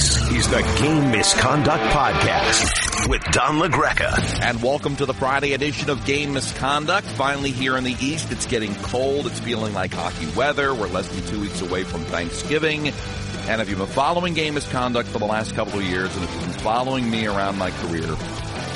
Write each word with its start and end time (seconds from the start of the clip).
This 0.00 0.30
is 0.30 0.48
the 0.48 0.62
Game 0.80 1.10
Misconduct 1.10 1.84
Podcast 1.92 3.10
with 3.10 3.22
Don 3.32 3.58
La 3.58 3.68
Greca. 3.68 4.40
And 4.40 4.62
welcome 4.62 4.96
to 4.96 5.04
the 5.04 5.12
Friday 5.12 5.52
edition 5.52 5.90
of 5.90 6.02
Game 6.06 6.32
Misconduct. 6.32 7.06
Finally 7.06 7.50
here 7.50 7.76
in 7.76 7.84
the 7.84 7.94
East, 8.00 8.32
it's 8.32 8.46
getting 8.46 8.74
cold. 8.76 9.26
It's 9.26 9.40
feeling 9.40 9.74
like 9.74 9.92
hockey 9.92 10.26
weather. 10.34 10.74
We're 10.74 10.88
less 10.88 11.06
than 11.08 11.22
two 11.26 11.38
weeks 11.38 11.60
away 11.60 11.84
from 11.84 12.00
Thanksgiving. 12.04 12.88
And 13.46 13.60
if 13.60 13.68
you've 13.68 13.76
been 13.76 13.88
following 13.88 14.32
Game 14.32 14.54
Misconduct 14.54 15.06
for 15.06 15.18
the 15.18 15.26
last 15.26 15.54
couple 15.54 15.78
of 15.78 15.84
years, 15.84 16.16
and 16.16 16.24
if 16.24 16.32
you've 16.32 16.44
been 16.44 16.60
following 16.60 17.10
me 17.10 17.26
around 17.26 17.58
my 17.58 17.70
career, 17.70 18.16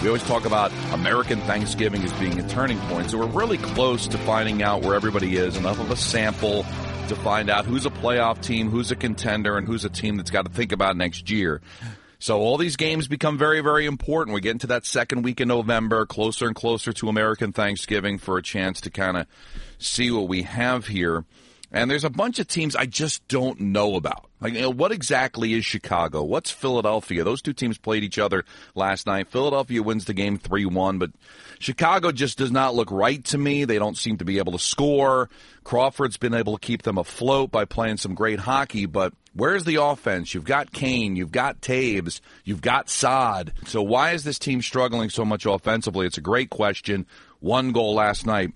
we 0.03 0.09
always 0.09 0.25
talk 0.25 0.45
about 0.45 0.73
American 0.93 1.41
Thanksgiving 1.41 2.03
as 2.05 2.13
being 2.13 2.39
a 2.39 2.47
turning 2.51 2.79
point. 2.81 3.11
So 3.11 3.17
we're 3.17 3.29
really 3.29 3.57
close 3.57 4.07
to 4.09 4.19
finding 4.19 4.63
out 4.63 4.83
where 4.83 4.95
everybody 4.95 5.39
is, 5.39 5.57
enough 5.57 5.81
of 5.81 5.91
a 5.91 5.97
sample 5.97 6.67
to 7.09 7.16
find 7.16 7.50
out 7.50 7.66
who's 7.66 7.86
a 7.86 7.91
playoff 7.91 8.43
team, 8.43 8.71
who's 8.71 8.91
a 8.91 8.96
contender, 8.96 9.57
and 9.59 9.66
who's 9.66 9.84
a 9.84 9.91
team 9.91 10.16
that's 10.16 10.30
got 10.30 10.46
to 10.46 10.50
think 10.50 10.73
about 10.73 10.96
next 10.96 11.30
year. 11.30 11.61
So 12.18 12.40
all 12.40 12.57
these 12.57 12.76
games 12.76 13.07
become 13.07 13.36
very, 13.36 13.61
very 13.61 13.85
important. 13.85 14.35
We 14.35 14.40
get 14.40 14.53
into 14.53 14.67
that 14.68 14.86
second 14.86 15.22
week 15.22 15.43
in 15.43 15.48
November, 15.48 16.07
closer 16.07 16.46
and 16.46 16.57
closer 16.57 16.93
to 16.95 17.09
American 17.11 17.53
Thanksgiving 17.53 18.17
for 18.17 18.39
a 18.39 18.43
chance 18.43 18.81
to 18.82 18.90
kind 18.90 19.18
of 19.18 19.26
see 19.79 20.11
what 20.11 20.29
we 20.29 20.43
have 20.43 20.86
here. 20.86 21.25
And 21.75 21.91
there's 21.91 22.05
a 22.05 22.11
bunch 22.11 22.39
of 22.39 22.46
teams 22.46 22.77
I 22.77 22.87
just 22.87 23.27
don't 23.27 23.59
know 23.59 23.96
about. 23.96 24.31
Like, 24.41 24.55
you 24.55 24.61
know, 24.61 24.71
what 24.71 24.93
exactly 24.93 25.55
is 25.55 25.65
Chicago? 25.65 26.23
What's 26.23 26.53
Philadelphia? 26.53 27.25
Those 27.25 27.43
two 27.43 27.53
teams 27.53 27.79
played 27.79 28.05
each 28.05 28.17
other 28.17 28.45
last 28.77 29.09
night. 29.09 29.27
Philadelphia 29.27 29.82
wins 29.82 30.05
the 30.05 30.15
game 30.15 30.39
3 30.39 30.67
1, 30.67 30.99
but 30.99 31.11
Chicago 31.59 32.12
just 32.12 32.39
does 32.39 32.53
not 32.53 32.77
look 32.77 32.92
right 32.92 33.25
to 33.25 33.39
me. 33.39 33.65
They 33.65 33.81
don't 33.81 33.98
seem 33.98 34.19
to 34.19 34.25
be 34.25 34.39
able 34.39 34.53
to 34.53 34.59
score. 34.61 35.29
Crawford's 35.65 36.17
been 36.17 36.33
able 36.33 36.56
to 36.56 36.65
keep 36.65 36.83
them 36.83 36.97
afloat 36.97 37.51
by 37.51 37.65
playing 37.65 37.97
some 37.97 38.15
great 38.15 38.39
hockey, 38.39 38.87
but 38.87 39.12
where's 39.33 39.65
the 39.65 39.83
offense? 39.83 40.33
You've 40.33 40.45
got 40.45 40.73
Kane, 40.73 41.17
you've 41.17 41.33
got 41.33 41.61
Toews, 41.61 42.20
you've 42.45 42.62
got 42.62 42.89
Saad. 42.89 43.53
So 43.67 43.83
why 43.83 44.12
is 44.12 44.23
this 44.23 44.39
team 44.39 44.63
struggling 44.63 45.11
so 45.11 45.25
much 45.25 45.45
offensively? 45.45 46.07
It's 46.07 46.19
a 46.19 46.20
great 46.20 46.51
question. 46.51 47.07
One 47.41 47.73
goal 47.73 47.95
last 47.95 48.27
night 48.27 48.53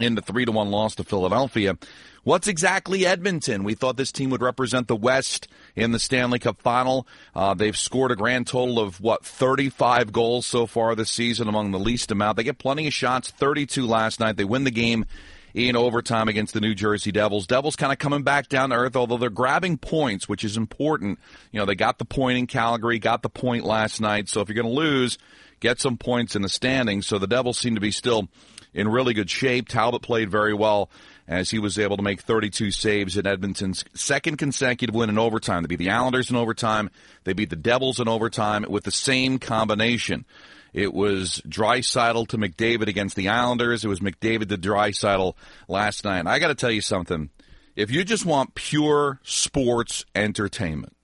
in 0.00 0.14
the 0.14 0.22
3 0.22 0.46
to 0.46 0.52
1 0.52 0.70
loss 0.70 0.94
to 0.96 1.04
Philadelphia. 1.04 1.76
What's 2.22 2.48
exactly 2.48 3.06
Edmonton? 3.06 3.64
We 3.64 3.74
thought 3.74 3.96
this 3.96 4.12
team 4.12 4.30
would 4.30 4.42
represent 4.42 4.88
the 4.88 4.96
West 4.96 5.48
in 5.74 5.92
the 5.92 5.98
Stanley 5.98 6.38
Cup 6.38 6.60
final. 6.60 7.06
Uh, 7.34 7.54
they've 7.54 7.76
scored 7.76 8.10
a 8.10 8.16
grand 8.16 8.46
total 8.46 8.78
of, 8.78 9.00
what, 9.00 9.24
35 9.24 10.12
goals 10.12 10.46
so 10.46 10.66
far 10.66 10.94
this 10.94 11.10
season, 11.10 11.48
among 11.48 11.70
the 11.70 11.78
least 11.78 12.10
amount. 12.10 12.36
They 12.36 12.44
get 12.44 12.58
plenty 12.58 12.86
of 12.86 12.92
shots, 12.92 13.30
32 13.30 13.86
last 13.86 14.20
night. 14.20 14.36
They 14.36 14.44
win 14.44 14.64
the 14.64 14.70
game 14.70 15.06
in 15.54 15.76
overtime 15.76 16.28
against 16.28 16.54
the 16.54 16.60
New 16.60 16.74
Jersey 16.74 17.10
Devils. 17.10 17.46
Devils 17.46 17.76
kind 17.76 17.92
of 17.92 17.98
coming 17.98 18.22
back 18.22 18.48
down 18.48 18.70
to 18.70 18.76
earth, 18.76 18.96
although 18.96 19.16
they're 19.16 19.30
grabbing 19.30 19.78
points, 19.78 20.28
which 20.28 20.44
is 20.44 20.56
important. 20.56 21.18
You 21.52 21.60
know, 21.60 21.66
they 21.66 21.74
got 21.74 21.98
the 21.98 22.04
point 22.04 22.38
in 22.38 22.46
Calgary, 22.46 22.98
got 22.98 23.22
the 23.22 23.30
point 23.30 23.64
last 23.64 24.00
night. 24.00 24.28
So 24.28 24.42
if 24.42 24.48
you're 24.48 24.62
going 24.62 24.74
to 24.74 24.80
lose, 24.80 25.18
get 25.58 25.80
some 25.80 25.96
points 25.96 26.36
in 26.36 26.42
the 26.42 26.48
standings. 26.48 27.06
So 27.06 27.18
the 27.18 27.26
Devils 27.26 27.58
seem 27.58 27.74
to 27.74 27.80
be 27.80 27.90
still 27.90 28.28
in 28.74 28.88
really 28.88 29.14
good 29.14 29.30
shape. 29.30 29.68
Talbot 29.68 30.02
played 30.02 30.30
very 30.30 30.54
well 30.54 30.90
as 31.26 31.50
he 31.50 31.58
was 31.58 31.78
able 31.78 31.96
to 31.96 32.02
make 32.02 32.20
32 32.20 32.70
saves 32.70 33.16
in 33.16 33.26
Edmonton's 33.26 33.84
second 33.94 34.36
consecutive 34.36 34.94
win 34.94 35.10
in 35.10 35.18
overtime. 35.18 35.62
They 35.62 35.68
beat 35.68 35.78
the 35.78 35.90
Islanders 35.90 36.30
in 36.30 36.36
overtime. 36.36 36.90
They 37.24 37.32
beat 37.32 37.50
the 37.50 37.56
Devils 37.56 38.00
in 38.00 38.08
overtime 38.08 38.64
with 38.68 38.84
the 38.84 38.90
same 38.90 39.38
combination. 39.38 40.24
It 40.72 40.94
was 40.94 41.42
Draisaitl 41.48 42.28
to 42.28 42.38
McDavid 42.38 42.88
against 42.88 43.16
the 43.16 43.28
Islanders. 43.28 43.84
It 43.84 43.88
was 43.88 44.00
McDavid 44.00 44.48
to 44.48 44.58
Draisaitl 44.58 45.34
last 45.68 46.04
night. 46.04 46.26
I 46.26 46.38
got 46.38 46.48
to 46.48 46.54
tell 46.54 46.70
you 46.70 46.80
something. 46.80 47.30
If 47.76 47.90
you 47.90 48.04
just 48.04 48.26
want 48.26 48.54
pure 48.54 49.20
sports 49.22 50.04
entertainment, 50.14 50.94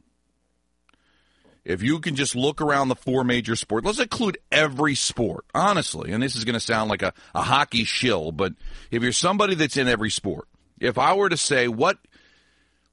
if 1.67 1.83
you 1.83 1.99
can 1.99 2.15
just 2.15 2.37
look 2.37 2.61
around 2.61 2.89
the 2.89 2.95
four 2.95 3.25
major 3.25 3.57
sports, 3.57 3.85
let's 3.85 3.99
include 3.99 4.39
every 4.53 4.95
sport, 4.95 5.45
honestly, 5.53 6.13
and 6.13 6.23
this 6.23 6.37
is 6.37 6.45
going 6.45 6.55
to 6.55 6.61
sound 6.61 6.89
like 6.89 7.03
a, 7.03 7.13
a 7.35 7.43
hockey 7.43 7.83
shill, 7.83 8.31
but 8.31 8.55
if 8.93 9.03
you're 9.03 9.11
somebody 9.11 9.57
that's 9.57 9.77
in 9.77 9.89
every 9.89 10.11
sport, 10.11 10.47
if 10.81 10.97
I 10.97 11.15
were 11.15 11.29
to 11.29 11.37
say 11.37 11.67
what 11.67 11.99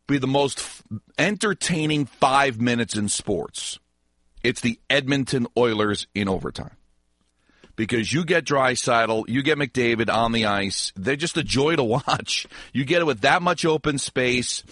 be 0.07 0.17
the 0.17 0.28
most 0.28 0.57
f- 0.57 0.84
entertaining 1.19 2.07
five 2.07 2.59
minutes 2.59 2.95
in 2.97 3.09
sports, 3.09 3.78
it's 4.44 4.61
the 4.61 4.79
Edmonton 4.90 5.45
Oilers 5.55 6.07
in 6.16 6.28
overtime. 6.28 6.75
Because 7.75 8.11
you 8.11 8.25
get 8.25 8.45
Draisaitl, 8.45 9.25
you 9.28 9.44
get 9.44 9.57
McDavid 9.59 10.11
on 10.11 10.31
the 10.31 10.45
ice. 10.45 10.91
They're 10.95 11.16
just 11.16 11.38
a 11.38 11.44
joy 11.44 11.75
to 11.75 11.84
watch. 12.07 12.47
You 12.73 12.85
get 12.85 13.01
it 13.01 13.05
with 13.05 13.22
that 13.22 13.44
much 13.44 13.66
open 13.66 14.00
space, 14.00 14.63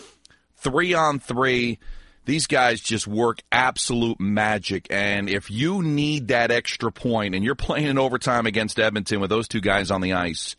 three 0.58 0.96
on 0.96 1.20
three 1.20 1.78
these 2.26 2.48
guys 2.48 2.82
just 2.82 3.08
work 3.08 3.42
absolute 3.52 4.20
magic. 4.20 4.88
And 4.90 5.30
if 5.30 5.50
you 5.50 5.82
need 5.82 6.30
that 6.30 6.52
extra 6.52 6.92
point 6.92 7.36
and 7.36 7.44
you're 7.44 7.56
playing 7.56 7.88
in 7.88 7.98
overtime 7.98 8.46
against 8.46 8.80
Edmonton 8.80 9.20
with 9.20 9.30
those 9.30 9.48
two 9.48 9.62
guys 9.62 9.92
on 9.92 10.02
the 10.02 10.14
ice, 10.14 10.56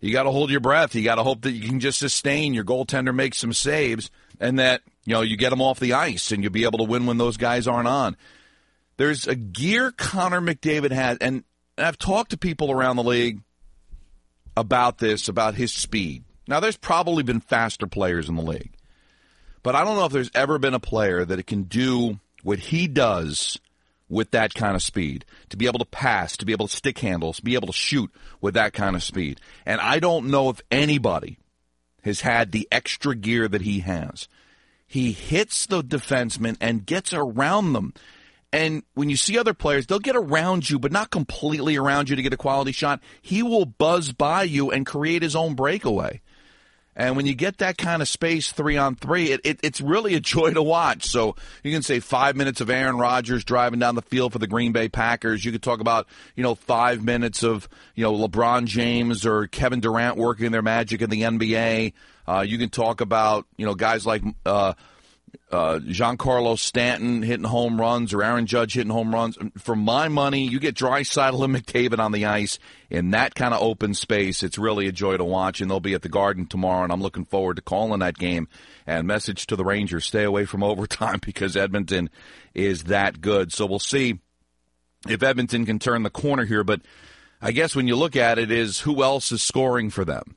you 0.00 0.12
got 0.12 0.22
to 0.22 0.30
hold 0.30 0.50
your 0.50 0.60
breath. 0.60 0.94
You 0.94 1.02
got 1.02 1.16
to 1.16 1.22
hope 1.22 1.42
that 1.42 1.52
you 1.52 1.68
can 1.68 1.80
just 1.80 1.98
sustain. 1.98 2.54
Your 2.54 2.64
goaltender 2.64 3.14
makes 3.14 3.38
some 3.38 3.52
saves 3.52 4.10
and 4.38 4.58
that, 4.58 4.82
you 5.04 5.14
know, 5.14 5.20
you 5.20 5.36
get 5.36 5.50
them 5.50 5.60
off 5.60 5.80
the 5.80 5.94
ice 5.94 6.32
and 6.32 6.42
you'll 6.42 6.52
be 6.52 6.64
able 6.64 6.78
to 6.78 6.84
win 6.84 7.06
when 7.06 7.18
those 7.18 7.36
guys 7.36 7.66
aren't 7.66 7.88
on. 7.88 8.16
There's 8.96 9.26
a 9.26 9.34
gear 9.34 9.92
Connor 9.92 10.40
McDavid 10.40 10.92
has, 10.92 11.18
and 11.18 11.44
I've 11.76 11.98
talked 11.98 12.30
to 12.30 12.38
people 12.38 12.70
around 12.70 12.96
the 12.96 13.04
league 13.04 13.40
about 14.56 14.98
this, 14.98 15.28
about 15.28 15.54
his 15.54 15.72
speed. 15.72 16.24
Now, 16.46 16.60
there's 16.60 16.76
probably 16.76 17.22
been 17.22 17.40
faster 17.40 17.86
players 17.86 18.28
in 18.28 18.36
the 18.36 18.42
league. 18.42 18.72
But 19.62 19.74
I 19.74 19.84
don't 19.84 19.96
know 19.96 20.06
if 20.06 20.12
there's 20.12 20.30
ever 20.34 20.58
been 20.58 20.74
a 20.74 20.80
player 20.80 21.24
that 21.24 21.46
can 21.46 21.64
do 21.64 22.18
what 22.42 22.58
he 22.58 22.86
does 22.86 23.58
with 24.08 24.32
that 24.32 24.54
kind 24.54 24.74
of 24.74 24.82
speed, 24.82 25.24
to 25.50 25.56
be 25.56 25.66
able 25.66 25.78
to 25.78 25.84
pass, 25.84 26.36
to 26.36 26.44
be 26.44 26.52
able 26.52 26.66
to 26.66 26.76
stick 26.76 26.98
handles, 26.98 27.38
be 27.38 27.54
able 27.54 27.68
to 27.68 27.72
shoot 27.72 28.10
with 28.40 28.54
that 28.54 28.72
kind 28.72 28.96
of 28.96 29.04
speed. 29.04 29.40
And 29.64 29.80
I 29.80 30.00
don't 30.00 30.26
know 30.26 30.50
if 30.50 30.60
anybody 30.70 31.38
has 32.02 32.22
had 32.22 32.50
the 32.50 32.66
extra 32.72 33.14
gear 33.14 33.46
that 33.46 33.60
he 33.62 33.80
has. 33.80 34.26
He 34.86 35.12
hits 35.12 35.66
the 35.66 35.82
defenseman 35.82 36.56
and 36.60 36.84
gets 36.84 37.12
around 37.12 37.72
them. 37.72 37.94
And 38.52 38.82
when 38.94 39.08
you 39.08 39.16
see 39.16 39.38
other 39.38 39.54
players, 39.54 39.86
they'll 39.86 40.00
get 40.00 40.16
around 40.16 40.68
you, 40.68 40.80
but 40.80 40.90
not 40.90 41.10
completely 41.10 41.76
around 41.76 42.10
you 42.10 42.16
to 42.16 42.22
get 42.22 42.32
a 42.32 42.36
quality 42.36 42.72
shot. 42.72 43.00
He 43.22 43.44
will 43.44 43.64
buzz 43.64 44.12
by 44.12 44.42
you 44.42 44.72
and 44.72 44.84
create 44.84 45.22
his 45.22 45.36
own 45.36 45.54
breakaway. 45.54 46.20
And 47.00 47.16
when 47.16 47.24
you 47.24 47.34
get 47.34 47.58
that 47.58 47.78
kind 47.78 48.02
of 48.02 48.08
space 48.08 48.52
three 48.52 48.76
on 48.76 48.94
three, 48.94 49.32
it, 49.32 49.40
it, 49.42 49.60
it's 49.62 49.80
really 49.80 50.14
a 50.16 50.20
joy 50.20 50.52
to 50.52 50.62
watch. 50.62 51.06
So 51.06 51.34
you 51.64 51.72
can 51.72 51.82
say 51.82 51.98
five 51.98 52.36
minutes 52.36 52.60
of 52.60 52.68
Aaron 52.68 52.98
Rodgers 52.98 53.42
driving 53.42 53.80
down 53.80 53.94
the 53.94 54.02
field 54.02 54.34
for 54.34 54.38
the 54.38 54.46
Green 54.46 54.72
Bay 54.72 54.90
Packers. 54.90 55.42
You 55.42 55.50
could 55.50 55.62
talk 55.62 55.80
about, 55.80 56.06
you 56.36 56.42
know, 56.42 56.54
five 56.54 57.02
minutes 57.02 57.42
of, 57.42 57.70
you 57.94 58.04
know, 58.04 58.12
LeBron 58.12 58.66
James 58.66 59.24
or 59.24 59.46
Kevin 59.46 59.80
Durant 59.80 60.18
working 60.18 60.52
their 60.52 60.60
magic 60.60 61.00
in 61.00 61.08
the 61.08 61.22
NBA. 61.22 61.94
Uh, 62.28 62.42
you 62.42 62.58
can 62.58 62.68
talk 62.68 63.00
about, 63.00 63.46
you 63.56 63.64
know, 63.64 63.74
guys 63.74 64.04
like 64.04 64.22
uh, 64.44 64.74
uh, 65.50 65.80
Giancarlo 65.82 66.58
Stanton 66.58 67.22
hitting 67.22 67.44
home 67.44 67.80
runs 67.80 68.14
or 68.14 68.22
Aaron 68.22 68.46
Judge 68.46 68.74
hitting 68.74 68.92
home 68.92 69.12
runs. 69.12 69.36
For 69.58 69.74
my 69.74 70.08
money, 70.08 70.46
you 70.46 70.60
get 70.60 70.76
Draisaitl 70.76 71.44
and 71.44 71.54
McDavid 71.54 71.98
on 71.98 72.12
the 72.12 72.26
ice 72.26 72.58
in 72.88 73.10
that 73.10 73.34
kind 73.34 73.52
of 73.52 73.60
open 73.60 73.94
space. 73.94 74.42
It's 74.42 74.58
really 74.58 74.86
a 74.86 74.92
joy 74.92 75.16
to 75.16 75.24
watch, 75.24 75.60
and 75.60 75.70
they'll 75.70 75.80
be 75.80 75.94
at 75.94 76.02
the 76.02 76.08
Garden 76.08 76.46
tomorrow, 76.46 76.84
and 76.84 76.92
I'm 76.92 77.02
looking 77.02 77.24
forward 77.24 77.56
to 77.56 77.62
calling 77.62 78.00
that 78.00 78.18
game. 78.18 78.48
And 78.86 79.06
message 79.06 79.46
to 79.48 79.56
the 79.56 79.64
Rangers: 79.64 80.04
stay 80.04 80.24
away 80.24 80.44
from 80.44 80.62
overtime 80.62 81.20
because 81.24 81.56
Edmonton 81.56 82.10
is 82.54 82.84
that 82.84 83.20
good. 83.20 83.52
So 83.52 83.66
we'll 83.66 83.78
see 83.78 84.20
if 85.08 85.22
Edmonton 85.22 85.66
can 85.66 85.78
turn 85.78 86.02
the 86.02 86.10
corner 86.10 86.44
here. 86.44 86.64
But 86.64 86.82
I 87.42 87.52
guess 87.52 87.74
when 87.74 87.88
you 87.88 87.96
look 87.96 88.16
at 88.16 88.38
it, 88.38 88.50
is 88.52 88.80
who 88.80 89.02
else 89.02 89.32
is 89.32 89.42
scoring 89.42 89.90
for 89.90 90.04
them? 90.04 90.36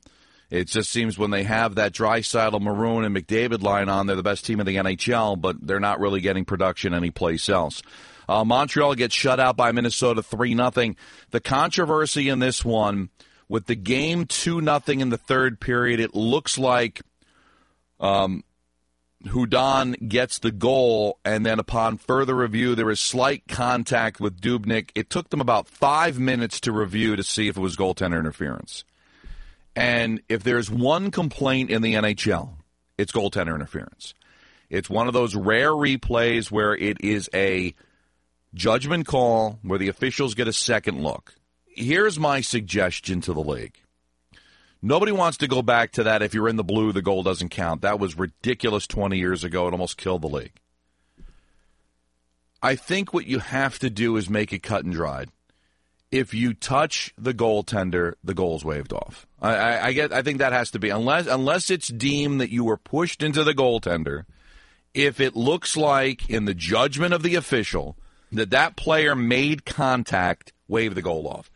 It 0.54 0.68
just 0.68 0.90
seems 0.90 1.18
when 1.18 1.32
they 1.32 1.42
have 1.42 1.74
that 1.74 1.92
Draisaitl, 1.92 2.60
Maroon, 2.60 3.04
and 3.04 3.14
McDavid 3.14 3.60
line 3.62 3.88
on, 3.88 4.06
they're 4.06 4.14
the 4.14 4.22
best 4.22 4.46
team 4.46 4.60
in 4.60 4.66
the 4.66 4.76
NHL, 4.76 5.40
but 5.40 5.56
they're 5.60 5.80
not 5.80 5.98
really 5.98 6.20
getting 6.20 6.44
production 6.44 6.94
anyplace 6.94 7.48
else. 7.48 7.82
Uh, 8.28 8.44
Montreal 8.44 8.94
gets 8.94 9.16
shut 9.16 9.40
out 9.40 9.56
by 9.56 9.72
Minnesota 9.72 10.22
3 10.22 10.54
0. 10.54 10.94
The 11.32 11.40
controversy 11.40 12.28
in 12.28 12.38
this 12.38 12.64
one, 12.64 13.10
with 13.48 13.66
the 13.66 13.74
game 13.74 14.26
2 14.26 14.60
0 14.60 14.80
in 14.86 15.08
the 15.08 15.18
third 15.18 15.58
period, 15.58 15.98
it 15.98 16.14
looks 16.14 16.56
like 16.56 17.02
um, 17.98 18.44
Hudon 19.24 20.08
gets 20.08 20.38
the 20.38 20.52
goal, 20.52 21.18
and 21.24 21.44
then 21.44 21.58
upon 21.58 21.96
further 21.96 22.36
review, 22.36 22.76
there 22.76 22.90
is 22.90 23.00
slight 23.00 23.48
contact 23.48 24.20
with 24.20 24.40
Dubnyk. 24.40 24.90
It 24.94 25.10
took 25.10 25.30
them 25.30 25.40
about 25.40 25.66
five 25.66 26.20
minutes 26.20 26.60
to 26.60 26.70
review 26.70 27.16
to 27.16 27.24
see 27.24 27.48
if 27.48 27.56
it 27.56 27.60
was 27.60 27.74
goaltender 27.74 28.20
interference. 28.20 28.84
And 29.76 30.22
if 30.28 30.42
there's 30.42 30.70
one 30.70 31.10
complaint 31.10 31.70
in 31.70 31.82
the 31.82 31.94
NHL, 31.94 32.56
it's 32.96 33.12
goaltender 33.12 33.54
interference. 33.54 34.14
It's 34.70 34.88
one 34.88 35.08
of 35.08 35.14
those 35.14 35.34
rare 35.34 35.72
replays 35.72 36.50
where 36.50 36.74
it 36.74 37.00
is 37.00 37.28
a 37.34 37.74
judgment 38.54 39.06
call 39.06 39.58
where 39.62 39.78
the 39.78 39.88
officials 39.88 40.34
get 40.34 40.48
a 40.48 40.52
second 40.52 41.02
look. 41.02 41.34
Here's 41.66 42.18
my 42.18 42.40
suggestion 42.40 43.20
to 43.22 43.32
the 43.32 43.40
league. 43.40 43.76
Nobody 44.80 45.12
wants 45.12 45.38
to 45.38 45.48
go 45.48 45.62
back 45.62 45.92
to 45.92 46.04
that 46.04 46.22
if 46.22 46.34
you're 46.34 46.48
in 46.48 46.56
the 46.56 46.62
blue, 46.62 46.92
the 46.92 47.02
goal 47.02 47.22
doesn't 47.22 47.48
count. 47.48 47.82
That 47.82 47.98
was 47.98 48.18
ridiculous 48.18 48.86
20 48.86 49.16
years 49.16 49.42
ago. 49.42 49.66
It 49.66 49.72
almost 49.72 49.96
killed 49.96 50.22
the 50.22 50.28
league. 50.28 50.52
I 52.62 52.76
think 52.76 53.12
what 53.12 53.26
you 53.26 53.40
have 53.40 53.78
to 53.80 53.90
do 53.90 54.16
is 54.16 54.30
make 54.30 54.52
it 54.52 54.62
cut 54.62 54.84
and 54.84 54.92
dried. 54.92 55.30
If 56.10 56.32
you 56.32 56.54
touch 56.54 57.12
the 57.18 57.34
goaltender, 57.34 58.14
the 58.22 58.34
goal's 58.34 58.64
waved 58.64 58.92
off. 58.92 59.26
I, 59.44 59.54
I, 59.54 59.86
I 59.86 59.92
get. 59.92 60.12
I 60.12 60.22
think 60.22 60.38
that 60.38 60.52
has 60.52 60.70
to 60.72 60.78
be 60.78 60.90
unless 60.90 61.26
unless 61.26 61.70
it's 61.70 61.88
deemed 61.88 62.40
that 62.40 62.50
you 62.50 62.64
were 62.64 62.76
pushed 62.76 63.22
into 63.22 63.44
the 63.44 63.54
goaltender. 63.54 64.24
If 64.94 65.20
it 65.20 65.34
looks 65.34 65.76
like 65.76 66.30
in 66.30 66.44
the 66.44 66.54
judgment 66.54 67.14
of 67.14 67.22
the 67.22 67.34
official 67.34 67.96
that 68.32 68.50
that 68.50 68.76
player 68.76 69.14
made 69.14 69.64
contact, 69.64 70.52
wave 70.68 70.94
the 70.94 71.02
goal 71.02 71.26
off 71.28 71.50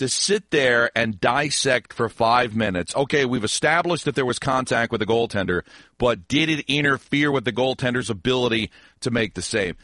to 0.00 0.08
sit 0.08 0.50
there 0.50 0.90
and 0.96 1.20
dissect 1.20 1.92
for 1.92 2.08
five 2.08 2.56
minutes. 2.56 2.96
Okay, 2.96 3.26
we've 3.26 3.44
established 3.44 4.06
that 4.06 4.14
there 4.14 4.24
was 4.24 4.38
contact 4.38 4.90
with 4.90 4.98
the 4.98 5.06
goaltender, 5.06 5.60
but 5.98 6.26
did 6.26 6.48
it 6.48 6.64
interfere 6.68 7.30
with 7.30 7.44
the 7.44 7.52
goaltender's 7.52 8.08
ability 8.08 8.70
to 9.00 9.10
make 9.10 9.34
the 9.34 9.42
save? 9.42 9.76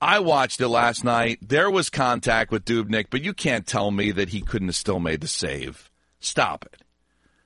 I 0.00 0.20
watched 0.20 0.60
it 0.60 0.68
last 0.68 1.02
night. 1.02 1.40
There 1.42 1.68
was 1.68 1.90
contact 1.90 2.52
with 2.52 2.64
Dubnyk, 2.64 3.06
but 3.10 3.22
you 3.22 3.34
can't 3.34 3.66
tell 3.66 3.90
me 3.90 4.12
that 4.12 4.28
he 4.28 4.40
couldn't 4.40 4.68
have 4.68 4.76
still 4.76 5.00
made 5.00 5.20
the 5.20 5.26
save. 5.26 5.90
Stop 6.20 6.64
it. 6.72 6.79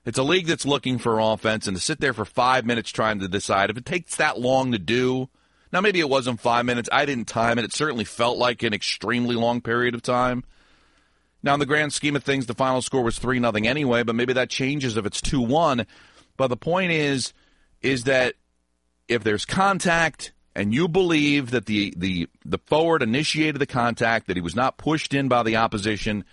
It's 0.05 0.19
a 0.19 0.23
league 0.23 0.47
that's 0.47 0.67
looking 0.67 0.99
for 0.99 1.19
offense, 1.19 1.67
and 1.67 1.77
to 1.77 1.83
sit 1.83 2.01
there 2.01 2.13
for 2.13 2.25
five 2.25 2.67
minutes 2.67 2.91
trying 2.91 3.21
to 3.21 3.29
decide 3.29 3.71
if 3.71 3.77
it 3.77 3.87
takes 3.87 4.17
that 4.17 4.39
long 4.39 4.73
to 4.73 4.79
do. 4.79 5.31
Now, 5.73 5.81
maybe 5.81 5.99
it 5.99 6.11
wasn't 6.11 6.41
five 6.41 6.67
minutes. 6.67 6.89
I 6.93 7.05
didn't 7.07 7.27
time 7.27 7.59
it. 7.59 7.65
It 7.65 7.73
certainly 7.73 8.05
felt 8.05 8.39
like 8.39 8.63
an 8.63 8.75
extremely 8.75 9.35
long 9.35 9.61
period 9.61 9.95
of 9.95 10.03
time. 10.03 10.45
Now, 11.43 11.55
in 11.55 11.61
the 11.61 11.67
grand 11.67 11.93
scheme 11.93 12.17
of 12.17 12.25
things, 12.25 12.47
the 12.47 12.55
final 12.55 12.81
score 12.81 13.03
was 13.03 13.19
3 13.19 13.39
nothing 13.39 13.67
anyway, 13.67 14.03
but 14.03 14.15
maybe 14.15 14.33
that 14.35 14.51
changes 14.51 14.97
if 14.97 15.05
it's 15.05 15.21
2 15.21 15.41
1. 15.41 15.87
But 16.37 16.49
the 16.49 16.57
point 16.57 16.93
is, 16.93 17.33
is 17.83 18.05
that 18.05 18.35
if 19.09 19.25
there's 19.25 19.45
contact 19.45 20.33
and 20.55 20.73
you 20.73 20.89
believe 20.89 21.51
that 21.51 21.67
the, 21.67 21.93
the, 21.97 22.29
the 22.45 22.59
forward 22.67 23.03
initiated 23.03 23.61
the 23.61 23.67
contact, 23.67 24.27
that 24.27 24.37
he 24.37 24.41
was 24.41 24.57
not 24.57 24.79
pushed 24.79 25.13
in 25.13 25.29
by 25.29 25.43
the 25.43 25.57
opposition, 25.57 26.25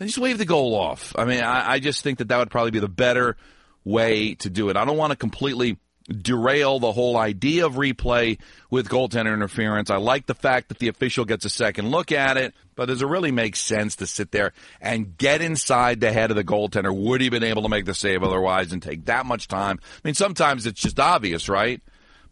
then 0.00 0.08
just 0.08 0.18
wave 0.18 0.38
the 0.38 0.46
goal 0.46 0.74
off. 0.74 1.14
I 1.16 1.26
mean, 1.26 1.42
I, 1.42 1.72
I 1.72 1.78
just 1.78 2.02
think 2.02 2.18
that 2.18 2.28
that 2.28 2.38
would 2.38 2.50
probably 2.50 2.70
be 2.70 2.80
the 2.80 2.88
better 2.88 3.36
way 3.84 4.34
to 4.36 4.48
do 4.48 4.70
it. 4.70 4.76
I 4.76 4.86
don't 4.86 4.96
want 4.96 5.10
to 5.10 5.16
completely 5.16 5.76
derail 6.08 6.78
the 6.78 6.90
whole 6.90 7.18
idea 7.18 7.66
of 7.66 7.74
replay 7.74 8.38
with 8.70 8.88
goaltender 8.88 9.34
interference. 9.34 9.90
I 9.90 9.96
like 9.96 10.24
the 10.24 10.34
fact 10.34 10.68
that 10.68 10.78
the 10.78 10.88
official 10.88 11.26
gets 11.26 11.44
a 11.44 11.50
second 11.50 11.90
look 11.90 12.12
at 12.12 12.38
it, 12.38 12.54
but 12.74 12.86
does 12.86 13.02
it 13.02 13.06
really 13.06 13.30
make 13.30 13.56
sense 13.56 13.96
to 13.96 14.06
sit 14.06 14.32
there 14.32 14.54
and 14.80 15.18
get 15.18 15.42
inside 15.42 16.00
the 16.00 16.12
head 16.12 16.30
of 16.30 16.36
the 16.36 16.44
goaltender? 16.44 16.96
Would 16.96 17.20
he 17.20 17.26
have 17.26 17.32
been 17.32 17.44
able 17.44 17.62
to 17.62 17.68
make 17.68 17.84
the 17.84 17.94
save 17.94 18.22
otherwise 18.22 18.72
and 18.72 18.82
take 18.82 19.04
that 19.04 19.26
much 19.26 19.48
time? 19.48 19.78
I 19.82 20.00
mean, 20.02 20.14
sometimes 20.14 20.66
it's 20.66 20.80
just 20.80 20.98
obvious, 20.98 21.46
right? 21.46 21.82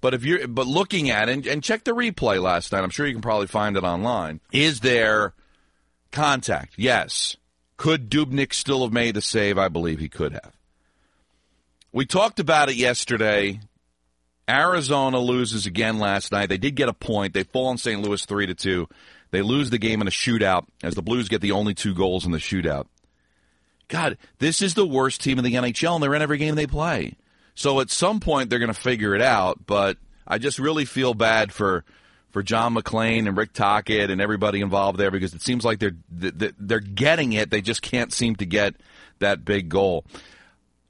But 0.00 0.14
if 0.14 0.24
you're, 0.24 0.48
but 0.48 0.66
looking 0.66 1.10
at 1.10 1.28
it 1.28 1.32
and, 1.32 1.46
and 1.46 1.62
check 1.62 1.84
the 1.84 1.92
replay 1.92 2.40
last 2.40 2.72
night, 2.72 2.82
I'm 2.82 2.90
sure 2.90 3.06
you 3.06 3.12
can 3.12 3.20
probably 3.20 3.46
find 3.46 3.76
it 3.76 3.84
online. 3.84 4.40
Is 4.52 4.80
there 4.80 5.34
contact? 6.12 6.74
Yes. 6.78 7.36
Could 7.78 8.10
Dubnyk 8.10 8.52
still 8.52 8.82
have 8.82 8.92
made 8.92 9.14
the 9.14 9.22
save? 9.22 9.56
I 9.56 9.68
believe 9.68 10.00
he 10.00 10.10
could 10.10 10.32
have. 10.32 10.52
We 11.92 12.04
talked 12.04 12.38
about 12.38 12.68
it 12.68 12.76
yesterday. 12.76 13.60
Arizona 14.48 15.18
loses 15.18 15.64
again 15.64 15.98
last 15.98 16.32
night. 16.32 16.48
They 16.48 16.58
did 16.58 16.74
get 16.74 16.88
a 16.88 16.92
point. 16.92 17.32
They 17.32 17.44
fall 17.44 17.70
in 17.70 17.78
St. 17.78 18.02
Louis 18.02 18.24
three 18.24 18.46
to 18.46 18.54
two. 18.54 18.88
They 19.30 19.42
lose 19.42 19.70
the 19.70 19.78
game 19.78 20.00
in 20.00 20.08
a 20.08 20.10
shootout 20.10 20.66
as 20.82 20.94
the 20.94 21.02
Blues 21.02 21.28
get 21.28 21.40
the 21.40 21.52
only 21.52 21.74
two 21.74 21.94
goals 21.94 22.26
in 22.26 22.32
the 22.32 22.38
shootout. 22.38 22.86
God, 23.88 24.18
this 24.38 24.60
is 24.60 24.74
the 24.74 24.86
worst 24.86 25.22
team 25.22 25.38
in 25.38 25.44
the 25.44 25.54
NHL, 25.54 25.94
and 25.94 26.02
they're 26.02 26.14
in 26.14 26.22
every 26.22 26.38
game 26.38 26.56
they 26.56 26.66
play. 26.66 27.14
So 27.54 27.80
at 27.80 27.90
some 27.90 28.20
point 28.20 28.50
they're 28.50 28.58
going 28.58 28.72
to 28.72 28.78
figure 28.78 29.14
it 29.14 29.22
out. 29.22 29.66
But 29.66 29.98
I 30.26 30.38
just 30.38 30.58
really 30.58 30.84
feel 30.84 31.14
bad 31.14 31.52
for 31.52 31.84
for 32.30 32.42
John 32.42 32.74
MacLean 32.74 33.26
and 33.26 33.36
Rick 33.36 33.52
Tocchet 33.52 34.10
and 34.10 34.20
everybody 34.20 34.60
involved 34.60 34.98
there 34.98 35.10
because 35.10 35.34
it 35.34 35.42
seems 35.42 35.64
like 35.64 35.78
they're 35.78 35.96
they're 36.10 36.80
getting 36.80 37.32
it. 37.32 37.50
They 37.50 37.60
just 37.60 37.82
can't 37.82 38.12
seem 38.12 38.36
to 38.36 38.46
get 38.46 38.74
that 39.18 39.44
big 39.44 39.68
goal. 39.68 40.04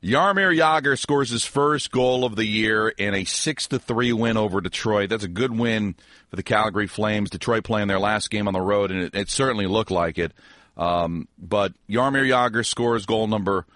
Jaromir 0.02 0.56
Jagr 0.56 0.96
scores 0.96 1.30
his 1.30 1.44
first 1.44 1.90
goal 1.90 2.24
of 2.24 2.36
the 2.36 2.44
year 2.44 2.88
in 2.88 3.14
a 3.14 3.24
six 3.24 3.66
to 3.68 3.80
three 3.80 4.12
win 4.12 4.36
over 4.36 4.60
Detroit. 4.60 5.10
That's 5.10 5.24
a 5.24 5.28
good 5.28 5.58
win 5.58 5.96
for 6.30 6.36
the 6.36 6.44
Calgary 6.44 6.86
Flames. 6.86 7.30
Detroit 7.30 7.64
playing 7.64 7.88
their 7.88 7.98
last 7.98 8.30
game 8.30 8.46
on 8.46 8.54
the 8.54 8.60
road, 8.60 8.92
and 8.92 9.02
it, 9.02 9.14
it 9.14 9.28
certainly 9.28 9.66
looked 9.66 9.90
like 9.90 10.18
it. 10.18 10.32
Um, 10.76 11.26
but 11.36 11.72
Jaromir 11.90 12.28
Jagr 12.28 12.64
scores 12.64 13.06
goal 13.06 13.26
number 13.26 13.66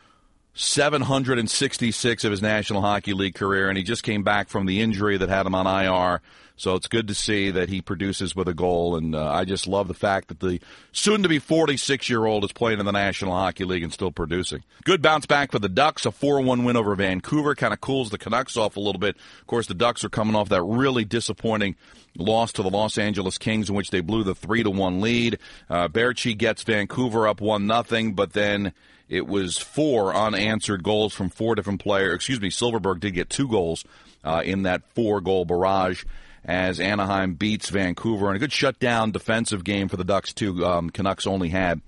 766 0.54 2.24
of 2.24 2.30
his 2.30 2.40
National 2.40 2.82
Hockey 2.82 3.14
League 3.14 3.34
career, 3.34 3.68
and 3.68 3.76
he 3.76 3.82
just 3.82 4.04
came 4.04 4.22
back 4.22 4.48
from 4.48 4.66
the 4.66 4.80
injury 4.80 5.16
that 5.16 5.28
had 5.28 5.46
him 5.46 5.56
on 5.56 5.66
IR. 5.66 6.20
So 6.62 6.76
it's 6.76 6.86
good 6.86 7.08
to 7.08 7.14
see 7.14 7.50
that 7.50 7.70
he 7.70 7.80
produces 7.80 8.36
with 8.36 8.46
a 8.46 8.54
goal, 8.54 8.94
and 8.94 9.16
uh, 9.16 9.32
I 9.32 9.44
just 9.44 9.66
love 9.66 9.88
the 9.88 9.94
fact 9.94 10.28
that 10.28 10.38
the 10.38 10.60
soon-to-be 10.92 11.40
46-year-old 11.40 12.44
is 12.44 12.52
playing 12.52 12.78
in 12.78 12.86
the 12.86 12.92
National 12.92 13.32
Hockey 13.32 13.64
League 13.64 13.82
and 13.82 13.92
still 13.92 14.12
producing. 14.12 14.62
Good 14.84 15.02
bounce 15.02 15.26
back 15.26 15.50
for 15.50 15.58
the 15.58 15.68
Ducks, 15.68 16.06
a 16.06 16.10
4-1 16.10 16.64
win 16.64 16.76
over 16.76 16.94
Vancouver, 16.94 17.56
kind 17.56 17.72
of 17.72 17.80
cools 17.80 18.10
the 18.10 18.16
Canucks 18.16 18.56
off 18.56 18.76
a 18.76 18.80
little 18.80 19.00
bit. 19.00 19.16
Of 19.40 19.46
course, 19.48 19.66
the 19.66 19.74
Ducks 19.74 20.04
are 20.04 20.08
coming 20.08 20.36
off 20.36 20.50
that 20.50 20.62
really 20.62 21.04
disappointing 21.04 21.74
loss 22.16 22.52
to 22.52 22.62
the 22.62 22.70
Los 22.70 22.96
Angeles 22.96 23.38
Kings, 23.38 23.68
in 23.68 23.74
which 23.74 23.90
they 23.90 24.00
blew 24.00 24.22
the 24.22 24.36
three 24.36 24.62
to 24.62 24.70
one 24.70 25.00
lead. 25.00 25.40
Uh, 25.68 25.88
Baertschi 25.88 26.38
gets 26.38 26.62
Vancouver 26.62 27.26
up 27.26 27.40
one 27.40 27.66
nothing, 27.66 28.14
but 28.14 28.34
then 28.34 28.72
it 29.08 29.26
was 29.26 29.58
four 29.58 30.14
unanswered 30.14 30.84
goals 30.84 31.12
from 31.12 31.28
four 31.28 31.56
different 31.56 31.82
players. 31.82 32.14
Excuse 32.14 32.40
me, 32.40 32.50
Silfverberg 32.50 33.00
did 33.00 33.14
get 33.14 33.30
two 33.30 33.48
goals 33.48 33.84
uh, 34.22 34.42
in 34.44 34.62
that 34.62 34.82
four 34.94 35.20
goal 35.20 35.44
barrage 35.44 36.04
as 36.44 36.80
Anaheim 36.80 37.34
beats 37.34 37.70
Vancouver. 37.70 38.28
And 38.28 38.36
a 38.36 38.40
good 38.40 38.52
shutdown 38.52 39.10
defensive 39.10 39.64
game 39.64 39.88
for 39.88 39.96
the 39.96 40.04
Ducks, 40.04 40.32
too. 40.32 40.64
Um, 40.64 40.90
Canucks 40.90 41.26
only 41.26 41.48
had 41.48 41.80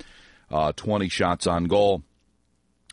uh, 0.50 0.72
20 0.72 1.08
shots 1.08 1.46
on 1.46 1.64
goal. 1.64 2.02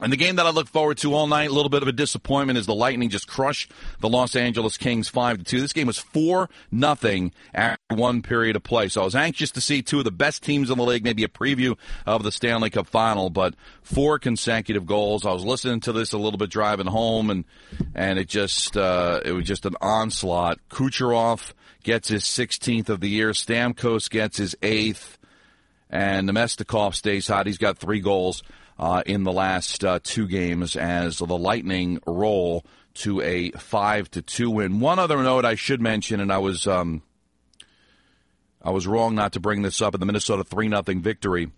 And 0.01 0.11
the 0.11 0.17
game 0.17 0.37
that 0.37 0.47
I 0.47 0.49
look 0.49 0.67
forward 0.67 0.97
to 0.99 1.13
all 1.13 1.27
night, 1.27 1.51
a 1.51 1.53
little 1.53 1.69
bit 1.69 1.83
of 1.83 1.87
a 1.87 1.91
disappointment, 1.91 2.57
is 2.57 2.65
the 2.65 2.73
Lightning 2.73 3.09
just 3.09 3.27
crushed 3.27 3.71
the 3.99 4.09
Los 4.09 4.35
Angeles 4.35 4.75
Kings 4.75 5.07
five 5.07 5.37
to 5.37 5.43
two. 5.43 5.61
This 5.61 5.73
game 5.73 5.85
was 5.85 5.99
four 5.99 6.49
nothing 6.71 7.31
after 7.53 7.95
one 7.95 8.23
period 8.23 8.55
of 8.55 8.63
play. 8.63 8.87
So 8.87 9.01
I 9.01 9.05
was 9.05 9.15
anxious 9.15 9.51
to 9.51 9.61
see 9.61 9.83
two 9.83 9.99
of 9.99 10.05
the 10.05 10.11
best 10.11 10.41
teams 10.41 10.71
in 10.71 10.79
the 10.79 10.83
league, 10.83 11.03
maybe 11.03 11.23
a 11.23 11.27
preview 11.27 11.77
of 12.07 12.23
the 12.23 12.31
Stanley 12.31 12.71
Cup 12.71 12.87
final, 12.87 13.29
but 13.29 13.53
four 13.83 14.17
consecutive 14.17 14.87
goals. 14.87 15.23
I 15.23 15.33
was 15.33 15.45
listening 15.45 15.81
to 15.81 15.91
this 15.91 16.13
a 16.13 16.17
little 16.17 16.39
bit 16.39 16.49
driving 16.49 16.87
home, 16.87 17.29
and 17.29 17.45
and 17.93 18.17
it 18.17 18.27
just 18.27 18.75
uh, 18.75 19.21
it 19.23 19.33
was 19.33 19.45
just 19.45 19.67
an 19.67 19.75
onslaught. 19.81 20.57
Kucherov 20.69 21.53
gets 21.83 22.07
his 22.07 22.23
16th 22.23 22.89
of 22.89 23.01
the 23.01 23.09
year. 23.09 23.31
Stamkos 23.31 24.09
gets 24.09 24.37
his 24.37 24.55
eighth, 24.63 25.19
and 25.91 26.27
Namestnikov 26.27 26.95
stays 26.95 27.27
hot. 27.27 27.45
He's 27.45 27.59
got 27.59 27.77
three 27.77 27.99
goals 27.99 28.41
uh, 28.81 29.03
in 29.05 29.23
the 29.23 29.31
last 29.31 29.85
uh, 29.85 29.99
two 30.03 30.27
games 30.27 30.75
as 30.75 31.19
the 31.19 31.37
Lightning 31.37 31.99
roll 32.07 32.65
to 32.95 33.21
a 33.21 33.51
five 33.51 34.09
to 34.11 34.23
two 34.23 34.49
win. 34.49 34.79
One 34.79 34.97
other 34.97 35.21
note 35.21 35.45
I 35.45 35.55
should 35.55 35.79
mention, 35.79 36.19
and 36.19 36.33
I 36.33 36.39
was 36.39 36.65
um, 36.65 37.03
I 38.61 38.71
was 38.71 38.87
wrong 38.87 39.13
not 39.13 39.33
to 39.33 39.39
bring 39.39 39.61
this 39.61 39.81
up 39.81 39.93
in 39.93 39.99
the 39.99 40.05
Minnesota 40.07 40.43
three 40.43 40.67
nothing 40.67 41.01
victory. 41.01 41.51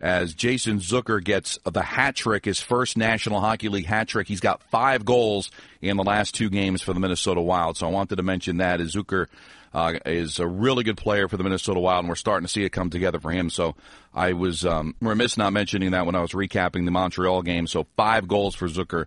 As 0.00 0.34
Jason 0.34 0.78
Zucker 0.80 1.22
gets 1.22 1.58
the 1.64 1.82
hat 1.82 2.14
trick, 2.14 2.44
his 2.44 2.60
first 2.60 2.96
National 2.96 3.40
Hockey 3.40 3.68
League 3.68 3.86
hat 3.86 4.08
trick. 4.08 4.28
He's 4.28 4.40
got 4.40 4.62
five 4.64 5.04
goals 5.04 5.50
in 5.80 5.96
the 5.96 6.04
last 6.04 6.34
two 6.34 6.50
games 6.50 6.82
for 6.82 6.92
the 6.92 7.00
Minnesota 7.00 7.40
Wild. 7.40 7.76
So 7.76 7.86
I 7.86 7.90
wanted 7.90 8.16
to 8.16 8.22
mention 8.22 8.58
that 8.58 8.80
as 8.80 8.94
Zucker 8.94 9.26
uh, 9.72 9.94
is 10.06 10.38
a 10.38 10.46
really 10.46 10.84
good 10.84 10.96
player 10.96 11.28
for 11.28 11.36
the 11.36 11.42
Minnesota 11.44 11.80
Wild, 11.80 12.00
and 12.00 12.08
we're 12.08 12.14
starting 12.14 12.46
to 12.46 12.52
see 12.52 12.64
it 12.64 12.70
come 12.70 12.90
together 12.90 13.18
for 13.18 13.30
him. 13.30 13.50
So 13.50 13.74
I 14.14 14.32
was 14.32 14.64
um, 14.64 14.94
remiss 15.00 15.36
not 15.36 15.52
mentioning 15.52 15.90
that 15.90 16.06
when 16.06 16.14
I 16.14 16.20
was 16.20 16.32
recapping 16.32 16.84
the 16.84 16.92
Montreal 16.92 17.42
game. 17.42 17.66
So 17.66 17.86
five 17.96 18.28
goals 18.28 18.54
for 18.54 18.68
Zucker 18.68 19.06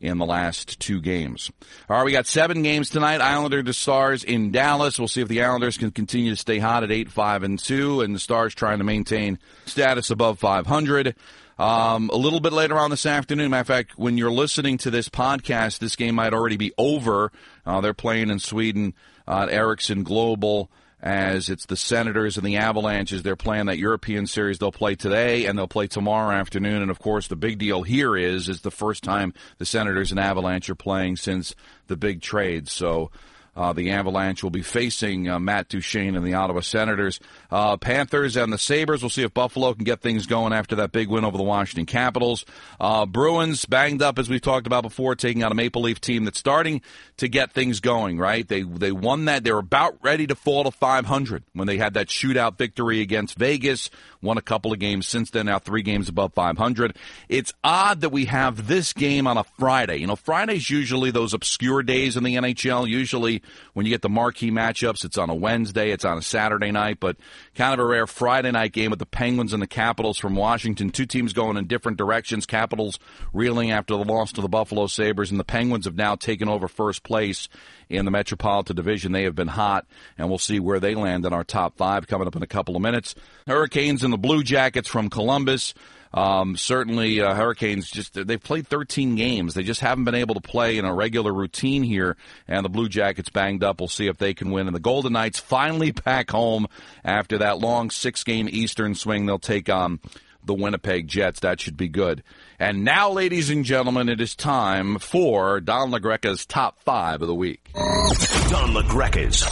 in 0.00 0.18
the 0.18 0.26
last 0.26 0.78
two 0.80 1.00
games. 1.00 1.50
All 1.88 1.96
right, 1.96 2.04
we 2.04 2.12
got 2.12 2.26
seven 2.26 2.62
games 2.62 2.90
tonight. 2.90 3.20
Islander 3.20 3.62
to 3.62 3.72
Stars 3.72 4.24
in 4.24 4.52
Dallas. 4.52 4.98
We'll 4.98 5.08
see 5.08 5.22
if 5.22 5.28
the 5.28 5.42
Islanders 5.42 5.78
can 5.78 5.90
continue 5.90 6.30
to 6.30 6.36
stay 6.36 6.58
hot 6.58 6.84
at 6.84 6.92
eight, 6.92 7.10
five, 7.10 7.42
and 7.42 7.58
two, 7.58 8.00
and 8.00 8.14
the 8.14 8.18
Stars 8.18 8.54
trying 8.54 8.78
to 8.78 8.84
maintain 8.84 9.38
status 9.64 10.10
above 10.10 10.38
500. 10.38 11.14
Um, 11.58 12.10
a 12.12 12.16
little 12.16 12.40
bit 12.40 12.52
later 12.52 12.78
on 12.78 12.90
this 12.90 13.06
afternoon, 13.06 13.50
matter 13.50 13.62
of 13.62 13.66
fact, 13.66 13.92
when 13.98 14.18
you're 14.18 14.30
listening 14.30 14.76
to 14.78 14.90
this 14.90 15.08
podcast, 15.08 15.78
this 15.78 15.96
game 15.96 16.14
might 16.14 16.34
already 16.34 16.58
be 16.58 16.72
over. 16.76 17.32
Uh, 17.64 17.80
they're 17.80 17.94
playing 17.94 18.28
in 18.28 18.38
Sweden 18.38 18.92
uh, 19.26 19.46
Ericsson 19.50 20.02
Globe 20.02 20.68
as 21.06 21.48
it's 21.48 21.66
the 21.66 21.76
Senators 21.76 22.36
and 22.36 22.44
the 22.44 22.56
Avalanches. 22.56 23.22
They're 23.22 23.36
playing 23.36 23.66
that 23.66 23.78
European 23.78 24.26
series. 24.26 24.58
They'll 24.58 24.72
play 24.72 24.96
today 24.96 25.46
and 25.46 25.56
they'll 25.56 25.68
play 25.68 25.86
tomorrow 25.86 26.34
afternoon. 26.34 26.82
And 26.82 26.90
of 26.90 26.98
course, 26.98 27.28
the 27.28 27.36
big 27.36 27.58
deal 27.58 27.82
here 27.82 28.16
is 28.16 28.48
is 28.48 28.62
the 28.62 28.72
first 28.72 29.04
time 29.04 29.32
the 29.58 29.64
Senators 29.64 30.10
and 30.10 30.18
Avalanche 30.18 30.68
are 30.68 30.74
playing 30.74 31.16
since 31.16 31.54
the 31.86 31.96
big 31.96 32.22
trade. 32.22 32.68
So 32.68 33.12
Uh, 33.56 33.72
the 33.72 33.90
Avalanche 33.90 34.42
will 34.42 34.50
be 34.50 34.62
facing 34.62 35.28
uh, 35.28 35.38
Matt 35.38 35.68
Duchene 35.68 36.14
and 36.14 36.24
the 36.24 36.34
Ottawa 36.34 36.60
Senators. 36.60 37.18
Uh, 37.50 37.76
Panthers 37.78 38.36
and 38.36 38.52
the 38.52 38.58
Sabres. 38.58 39.02
We'll 39.02 39.10
see 39.10 39.22
if 39.22 39.32
Buffalo 39.32 39.72
can 39.72 39.84
get 39.84 40.00
things 40.02 40.26
going 40.26 40.52
after 40.52 40.76
that 40.76 40.92
big 40.92 41.08
win 41.08 41.24
over 41.24 41.38
the 41.38 41.42
Washington 41.42 41.86
Capitals. 41.86 42.44
Uh, 42.78 43.06
Bruins 43.06 43.64
banged 43.64 44.02
up 44.02 44.18
as 44.18 44.28
we've 44.28 44.42
talked 44.42 44.66
about 44.66 44.82
before, 44.82 45.14
taking 45.14 45.42
out 45.42 45.52
a 45.52 45.54
Maple 45.54 45.82
Leaf 45.82 46.00
team 46.00 46.24
that's 46.24 46.38
starting 46.38 46.82
to 47.16 47.28
get 47.28 47.52
things 47.52 47.80
going. 47.80 48.18
Right? 48.18 48.46
They 48.46 48.62
they 48.62 48.92
won 48.92 49.24
that. 49.24 49.42
They 49.44 49.52
were 49.52 49.58
about 49.60 49.96
ready 50.02 50.26
to 50.26 50.34
fall 50.34 50.64
to 50.64 50.70
500 50.70 51.42
when 51.54 51.66
they 51.66 51.78
had 51.78 51.94
that 51.94 52.08
shootout 52.08 52.58
victory 52.58 53.00
against 53.00 53.38
Vegas. 53.38 53.90
Won 54.22 54.38
a 54.38 54.42
couple 54.42 54.72
of 54.72 54.78
games 54.78 55.06
since 55.06 55.30
then. 55.30 55.46
Now 55.46 55.58
three 55.58 55.82
games 55.82 56.08
above 56.08 56.34
500. 56.34 56.96
It's 57.28 57.54
odd 57.62 58.00
that 58.00 58.10
we 58.10 58.26
have 58.26 58.66
this 58.66 58.92
game 58.92 59.26
on 59.26 59.38
a 59.38 59.44
Friday. 59.44 59.98
You 59.98 60.06
know, 60.06 60.16
Fridays 60.16 60.68
usually 60.68 61.10
those 61.10 61.32
obscure 61.32 61.82
days 61.82 62.16
in 62.16 62.24
the 62.24 62.34
NHL. 62.34 62.88
Usually 62.88 63.42
when 63.74 63.86
you 63.86 63.90
get 63.90 64.02
the 64.02 64.08
marquee 64.08 64.50
matchups, 64.50 65.04
it's 65.04 65.18
on 65.18 65.30
a 65.30 65.34
Wednesday, 65.34 65.90
it's 65.90 66.04
on 66.04 66.18
a 66.18 66.22
Saturday 66.22 66.70
night, 66.70 66.98
but 67.00 67.16
kind 67.54 67.72
of 67.72 67.80
a 67.80 67.84
rare 67.84 68.06
Friday 68.06 68.50
night 68.50 68.72
game 68.72 68.90
with 68.90 68.98
the 68.98 69.06
Penguins 69.06 69.52
and 69.52 69.62
the 69.62 69.66
Capitals 69.66 70.18
from 70.18 70.34
Washington. 70.34 70.90
Two 70.90 71.06
teams 71.06 71.32
going 71.32 71.56
in 71.56 71.66
different 71.66 71.98
directions. 71.98 72.46
Capitals 72.46 72.98
reeling 73.32 73.70
after 73.70 73.96
the 73.96 74.04
loss 74.04 74.32
to 74.32 74.40
the 74.40 74.48
Buffalo 74.48 74.86
Sabres, 74.86 75.30
and 75.30 75.40
the 75.40 75.44
Penguins 75.44 75.84
have 75.84 75.96
now 75.96 76.14
taken 76.14 76.48
over 76.48 76.68
first 76.68 77.02
place 77.02 77.48
in 77.88 78.04
the 78.04 78.10
Metropolitan 78.10 78.76
Division. 78.76 79.12
They 79.12 79.24
have 79.24 79.34
been 79.34 79.48
hot, 79.48 79.86
and 80.18 80.28
we'll 80.28 80.38
see 80.38 80.60
where 80.60 80.80
they 80.80 80.94
land 80.94 81.24
in 81.24 81.32
our 81.32 81.44
top 81.44 81.76
five 81.76 82.06
coming 82.06 82.26
up 82.26 82.36
in 82.36 82.42
a 82.42 82.46
couple 82.46 82.76
of 82.76 82.82
minutes. 82.82 83.14
Hurricanes 83.46 84.02
and 84.02 84.12
the 84.12 84.18
Blue 84.18 84.42
Jackets 84.42 84.88
from 84.88 85.10
Columbus. 85.10 85.74
Um, 86.14 86.56
certainly, 86.56 87.20
uh, 87.20 87.34
Hurricanes 87.34 87.90
just 87.90 88.14
they've 88.14 88.42
played 88.42 88.66
13 88.66 89.16
games. 89.16 89.54
They 89.54 89.62
just 89.62 89.80
haven't 89.80 90.04
been 90.04 90.14
able 90.14 90.34
to 90.34 90.40
play 90.40 90.78
in 90.78 90.84
a 90.84 90.94
regular 90.94 91.32
routine 91.32 91.82
here, 91.82 92.16
and 92.48 92.64
the 92.64 92.70
Blue 92.70 92.88
Jackets 92.88 93.28
banged 93.28 93.62
up. 93.62 93.80
We'll 93.80 93.88
see 93.88 94.06
if 94.06 94.18
they 94.18 94.34
can 94.34 94.50
win. 94.50 94.66
And 94.66 94.74
the 94.74 94.80
Golden 94.80 95.12
Knights 95.12 95.38
finally 95.38 95.90
back 96.04 96.30
home 96.30 96.66
after 97.04 97.38
that 97.38 97.58
long 97.58 97.90
six-game 97.90 98.48
Eastern 98.50 98.94
swing. 98.94 99.26
They'll 99.26 99.38
take 99.38 99.68
on 99.68 100.00
the 100.46 100.54
Winnipeg 100.54 101.08
Jets. 101.08 101.40
That 101.40 101.60
should 101.60 101.76
be 101.76 101.88
good. 101.88 102.22
And 102.58 102.84
now, 102.84 103.10
ladies 103.10 103.50
and 103.50 103.64
gentlemen, 103.64 104.08
it 104.08 104.20
is 104.20 104.34
time 104.34 104.98
for 104.98 105.60
Don 105.60 105.90
La 105.90 105.98
Greca's 105.98 106.46
top 106.46 106.80
five 106.80 107.20
of 107.20 107.28
the 107.28 107.34
week. 107.34 107.70
Don 107.74 108.72
La 108.72 108.82
Greca's 108.82 109.42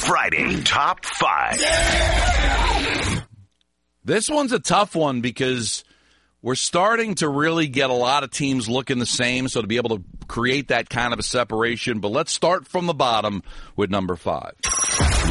Friday 0.00 0.60
Top 0.62 1.04
Five. 1.04 1.58
This 4.08 4.30
one's 4.30 4.52
a 4.52 4.58
tough 4.58 4.96
one 4.96 5.20
because 5.20 5.84
we're 6.40 6.54
starting 6.54 7.16
to 7.16 7.28
really 7.28 7.68
get 7.68 7.90
a 7.90 7.92
lot 7.92 8.24
of 8.24 8.30
teams 8.30 8.66
looking 8.66 8.98
the 8.98 9.04
same, 9.04 9.48
so 9.48 9.60
to 9.60 9.66
be 9.66 9.76
able 9.76 9.98
to 9.98 10.04
create 10.26 10.68
that 10.68 10.88
kind 10.88 11.12
of 11.12 11.18
a 11.18 11.22
separation. 11.22 12.00
But 12.00 12.12
let's 12.12 12.32
start 12.32 12.66
from 12.66 12.86
the 12.86 12.94
bottom 12.94 13.42
with 13.76 13.90
number 13.90 14.16
five. 14.16 14.54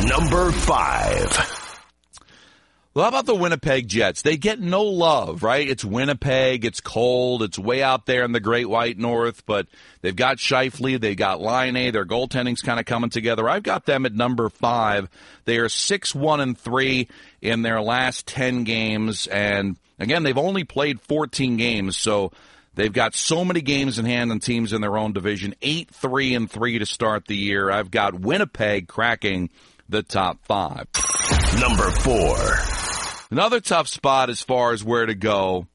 Number 0.05 0.51
five. 0.51 1.66
Well, 2.97 3.03
how 3.03 3.09
about 3.09 3.27
the 3.27 3.35
Winnipeg 3.35 3.87
Jets? 3.87 4.23
They 4.23 4.37
get 4.37 4.59
no 4.59 4.81
love, 4.81 5.43
right? 5.43 5.69
It's 5.69 5.85
Winnipeg. 5.85 6.65
It's 6.65 6.81
cold. 6.81 7.43
It's 7.43 7.59
way 7.59 7.83
out 7.83 8.07
there 8.07 8.23
in 8.23 8.31
the 8.31 8.39
Great 8.39 8.67
White 8.67 8.97
North, 8.97 9.45
but 9.45 9.67
they've 10.01 10.15
got 10.15 10.37
Scheifele. 10.37 10.99
They 10.99 11.13
got 11.13 11.39
Laine. 11.39 11.91
Their 11.91 12.07
goaltending's 12.07 12.63
kind 12.63 12.79
of 12.79 12.87
coming 12.87 13.11
together. 13.11 13.47
I've 13.47 13.61
got 13.61 13.85
them 13.85 14.07
at 14.07 14.15
number 14.15 14.49
five. 14.49 15.09
They 15.45 15.59
are 15.59 15.69
six, 15.69 16.15
one, 16.15 16.39
and 16.39 16.57
three 16.57 17.07
in 17.39 17.61
their 17.61 17.83
last 17.83 18.25
10 18.25 18.63
games. 18.63 19.27
And 19.27 19.77
again, 19.99 20.23
they've 20.23 20.35
only 20.35 20.63
played 20.63 20.99
14 20.99 21.55
games. 21.55 21.97
So 21.97 22.31
They've 22.73 22.93
got 22.93 23.15
so 23.15 23.43
many 23.43 23.61
games 23.61 23.97
in 23.97 24.05
hand 24.05 24.29
on 24.29 24.39
teams 24.39 24.71
in 24.71 24.81
their 24.81 24.99
own 24.99 25.11
division. 25.11 25.55
Eight, 25.63 25.89
three, 25.89 26.35
and 26.35 26.49
three 26.49 26.77
to 26.77 26.85
start 26.85 27.25
the 27.25 27.35
year. 27.35 27.71
I've 27.71 27.89
got 27.89 28.13
Winnipeg 28.13 28.87
cracking 28.87 29.49
the 29.89 30.03
top 30.03 30.45
five. 30.45 30.85
Number 31.59 31.89
four. 32.01 32.87
Another 33.29 33.60
tough 33.60 33.88
spot 33.88 34.29
as 34.29 34.41
far 34.41 34.72
as 34.72 34.84
where 34.84 35.05
to 35.05 35.15
go 35.15 35.67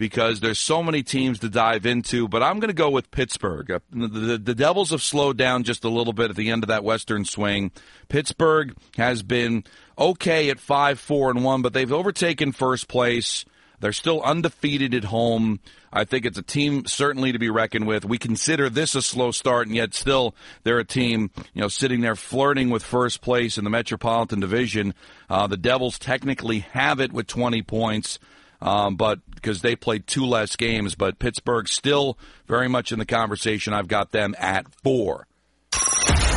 because 0.00 0.40
there's 0.40 0.58
so 0.58 0.82
many 0.82 1.02
teams 1.02 1.38
to 1.40 1.48
dive 1.50 1.84
into, 1.84 2.26
but 2.26 2.42
I'm 2.42 2.58
going 2.58 2.68
to 2.68 2.74
go 2.74 2.88
with 2.88 3.10
Pittsburgh. 3.10 3.70
Uh, 3.70 3.80
the, 3.90 4.08
the, 4.08 4.38
the, 4.38 4.54
Devils 4.54 4.92
have 4.92 5.02
slowed 5.02 5.36
down 5.36 5.62
just 5.62 5.84
a 5.84 5.90
little 5.90 6.14
bit 6.14 6.30
at 6.30 6.36
the 6.36 6.50
end 6.50 6.64
of 6.64 6.68
that 6.68 6.84
Western 6.84 7.26
swing. 7.26 7.70
Pittsburgh 8.08 8.74
has 8.96 9.22
been 9.22 9.62
okay 9.98 10.48
at 10.48 10.58
5 10.58 10.98
4 10.98 11.30
and 11.32 11.44
1, 11.44 11.60
but 11.60 11.74
they've 11.74 11.92
overtaken 11.92 12.52
first 12.52 12.88
place. 12.88 13.44
They're 13.80 13.92
still 13.92 14.22
undefeated 14.22 14.94
at 14.94 15.04
home. 15.04 15.60
I 15.92 16.04
think 16.04 16.24
it's 16.24 16.38
a 16.38 16.42
team 16.42 16.86
certainly 16.86 17.32
to 17.32 17.38
be 17.38 17.50
reckoned 17.50 17.86
with. 17.86 18.04
We 18.04 18.18
consider 18.18 18.70
this 18.70 18.94
a 18.94 19.02
slow 19.02 19.30
start, 19.32 19.66
and 19.66 19.74
yet 19.74 19.94
still 19.94 20.34
they're 20.62 20.78
a 20.78 20.84
team, 20.84 21.30
you 21.54 21.62
know, 21.62 21.68
sitting 21.68 22.00
there 22.00 22.16
flirting 22.16 22.70
with 22.70 22.82
first 22.82 23.20
place 23.20 23.58
in 23.58 23.64
the 23.64 23.70
Metropolitan 23.70 24.40
Division. 24.40 24.94
Uh, 25.28 25.46
the 25.46 25.56
Devils 25.56 25.98
technically 25.98 26.60
have 26.60 27.00
it 27.00 27.12
with 27.12 27.26
20 27.26 27.62
points. 27.62 28.18
Um, 28.62 28.96
but 28.96 29.20
because 29.34 29.62
they 29.62 29.74
played 29.74 30.06
two 30.06 30.26
less 30.26 30.54
games, 30.54 30.94
but 30.94 31.18
Pittsburgh 31.18 31.66
still 31.66 32.18
very 32.46 32.68
much 32.68 32.92
in 32.92 32.98
the 32.98 33.06
conversation. 33.06 33.72
I've 33.72 33.88
got 33.88 34.12
them 34.12 34.34
at 34.38 34.66
four. 34.82 35.26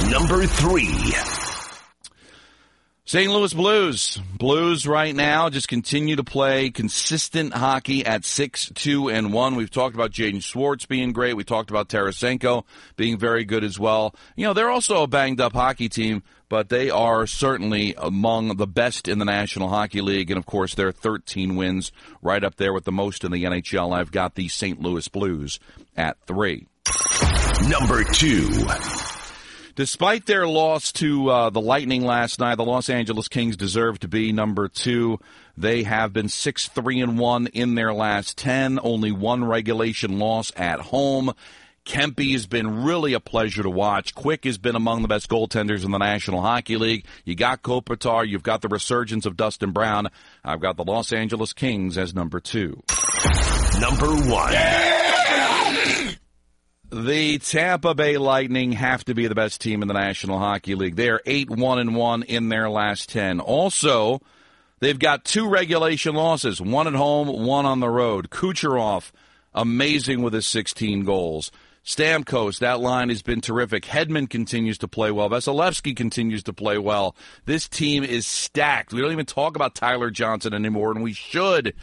Number 0.09 0.45
three. 0.45 1.13
St. 3.05 3.29
Louis 3.29 3.53
Blues. 3.53 4.17
Blues 4.37 4.87
right 4.87 5.13
now 5.13 5.49
just 5.49 5.67
continue 5.67 6.15
to 6.15 6.23
play 6.23 6.69
consistent 6.69 7.53
hockey 7.53 8.05
at 8.05 8.23
6 8.23 8.71
2 8.73 9.09
and 9.09 9.33
1. 9.33 9.55
We've 9.55 9.69
talked 9.69 9.93
about 9.93 10.11
Jaden 10.11 10.41
Schwartz 10.41 10.85
being 10.85 11.11
great. 11.11 11.33
We 11.33 11.43
talked 11.43 11.69
about 11.69 11.89
Tarasenko 11.89 12.63
being 12.95 13.17
very 13.17 13.43
good 13.43 13.65
as 13.65 13.77
well. 13.77 14.15
You 14.37 14.45
know, 14.45 14.53
they're 14.53 14.69
also 14.69 15.03
a 15.03 15.07
banged 15.07 15.41
up 15.41 15.51
hockey 15.51 15.89
team, 15.89 16.23
but 16.47 16.69
they 16.69 16.89
are 16.89 17.27
certainly 17.27 17.93
among 17.97 18.55
the 18.55 18.67
best 18.67 19.09
in 19.09 19.19
the 19.19 19.25
National 19.25 19.67
Hockey 19.67 19.99
League. 19.99 20.31
And 20.31 20.37
of 20.37 20.45
course, 20.45 20.73
their 20.73 20.93
13 20.93 21.57
wins 21.57 21.91
right 22.21 22.41
up 22.43 22.55
there 22.55 22.71
with 22.71 22.85
the 22.85 22.93
most 22.93 23.25
in 23.25 23.33
the 23.33 23.43
NHL. 23.43 23.93
I've 23.93 24.11
got 24.11 24.35
the 24.35 24.47
St. 24.47 24.81
Louis 24.81 25.09
Blues 25.09 25.59
at 25.97 26.15
3. 26.25 26.67
Number 27.67 28.05
2. 28.05 28.65
Despite 29.75 30.27
their 30.27 30.47
loss 30.47 30.91
to 30.93 31.29
uh, 31.29 31.49
the 31.49 31.61
Lightning 31.61 32.05
last 32.05 32.39
night, 32.39 32.55
the 32.55 32.63
Los 32.63 32.89
Angeles 32.89 33.27
Kings 33.27 33.57
deserve 33.57 33.99
to 33.99 34.07
be 34.07 34.31
number 34.31 34.67
two. 34.67 35.19
They 35.57 35.81
have 35.83 36.13
been 36.13 36.29
six 36.29 36.67
three 36.67 37.01
and 37.01 37.17
one 37.17 37.47
in 37.47 37.73
their 37.73 37.91
last 37.91 38.37
ten. 38.37 38.79
Only 38.81 39.11
one 39.11 39.43
regulation 39.43 40.19
loss 40.19 40.51
at 40.55 40.79
home. 40.79 41.33
Kempe 41.85 42.31
has 42.31 42.45
been 42.45 42.83
really 42.83 43.13
a 43.13 43.19
pleasure 43.19 43.63
to 43.63 43.69
watch. 43.69 44.15
Quick 44.15 44.45
has 44.45 44.57
been 44.57 44.75
among 44.75 45.01
the 45.01 45.07
best 45.07 45.27
goaltenders 45.27 45.83
in 45.83 45.91
the 45.91 45.97
National 45.97 46.41
Hockey 46.41 46.77
League. 46.77 47.05
You 47.25 47.35
got 47.35 47.61
Kopitar, 47.61 48.27
you've 48.27 48.43
got 48.43 48.61
the 48.61 48.69
resurgence 48.69 49.25
of 49.25 49.35
Dustin 49.35 49.71
Brown. 49.71 50.09
I've 50.45 50.61
got 50.61 50.77
the 50.77 50.85
Los 50.85 51.11
Angeles 51.11 51.51
Kings 51.51 51.97
as 51.97 52.13
number 52.13 52.39
two. 52.39 52.81
Number 53.81 54.07
one. 54.29 54.53
The 56.93 57.39
Tampa 57.39 57.95
Bay 57.95 58.19
Lightning 58.19 58.73
have 58.73 59.03
to 59.05 59.15
be 59.15 59.25
the 59.25 59.33
best 59.33 59.59
team 59.59 59.81
in 59.81 59.87
the 59.87 59.95
National 59.95 60.37
Hockey 60.37 60.75
League. 60.75 60.95
They 60.95 61.09
are 61.09 61.23
8 61.25 61.49
1 61.49 61.79
and 61.79 61.95
1 61.95 62.21
in 62.21 62.49
their 62.49 62.69
last 62.69 63.09
10. 63.09 63.39
Also, 63.39 64.21
they've 64.79 64.99
got 64.99 65.25
two 65.25 65.49
regulation 65.49 66.13
losses, 66.13 66.61
one 66.61 66.85
at 66.85 66.93
home, 66.93 67.47
one 67.47 67.65
on 67.65 67.79
the 67.79 67.89
road. 67.89 68.29
Kucherov, 68.29 69.11
amazing 69.55 70.21
with 70.21 70.33
his 70.33 70.45
16 70.45 71.03
goals. 71.03 71.51
Stamkos, 71.83 72.59
that 72.59 72.79
line 72.79 73.09
has 73.09 73.23
been 73.23 73.41
terrific. 73.41 73.85
Hedman 73.85 74.29
continues 74.29 74.77
to 74.77 74.87
play 74.87 75.09
well. 75.09 75.31
Vasilevskiy 75.31 75.95
continues 75.95 76.43
to 76.43 76.53
play 76.53 76.77
well. 76.77 77.15
This 77.45 77.67
team 77.67 78.03
is 78.03 78.27
stacked. 78.27 78.93
We 78.93 79.01
don't 79.01 79.13
even 79.13 79.25
talk 79.25 79.55
about 79.55 79.73
Tyler 79.73 80.11
Johnson 80.11 80.53
anymore, 80.53 80.91
and 80.91 81.01
we 81.01 81.13
should. 81.13 81.73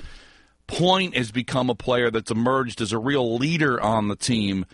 Point 0.69 1.17
has 1.17 1.33
become 1.33 1.69
a 1.69 1.75
player 1.75 2.12
that's 2.12 2.31
emerged 2.31 2.81
as 2.81 2.93
a 2.93 2.99
real 2.99 3.37
leader 3.37 3.81
on 3.81 4.07
the 4.07 4.14
team. 4.14 4.67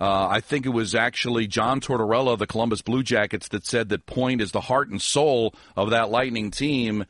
Uh, 0.00 0.28
I 0.30 0.40
think 0.40 0.64
it 0.64 0.70
was 0.70 0.94
actually 0.94 1.46
John 1.46 1.80
Tortorella 1.80 2.32
of 2.32 2.38
the 2.38 2.46
Columbus 2.46 2.80
Blue 2.80 3.02
Jackets 3.02 3.48
that 3.48 3.66
said 3.66 3.90
that 3.90 4.06
Point 4.06 4.40
is 4.40 4.52
the 4.52 4.62
heart 4.62 4.88
and 4.88 5.00
soul 5.00 5.54
of 5.76 5.90
that 5.90 6.10
Lightning 6.10 6.50
team. 6.50 7.04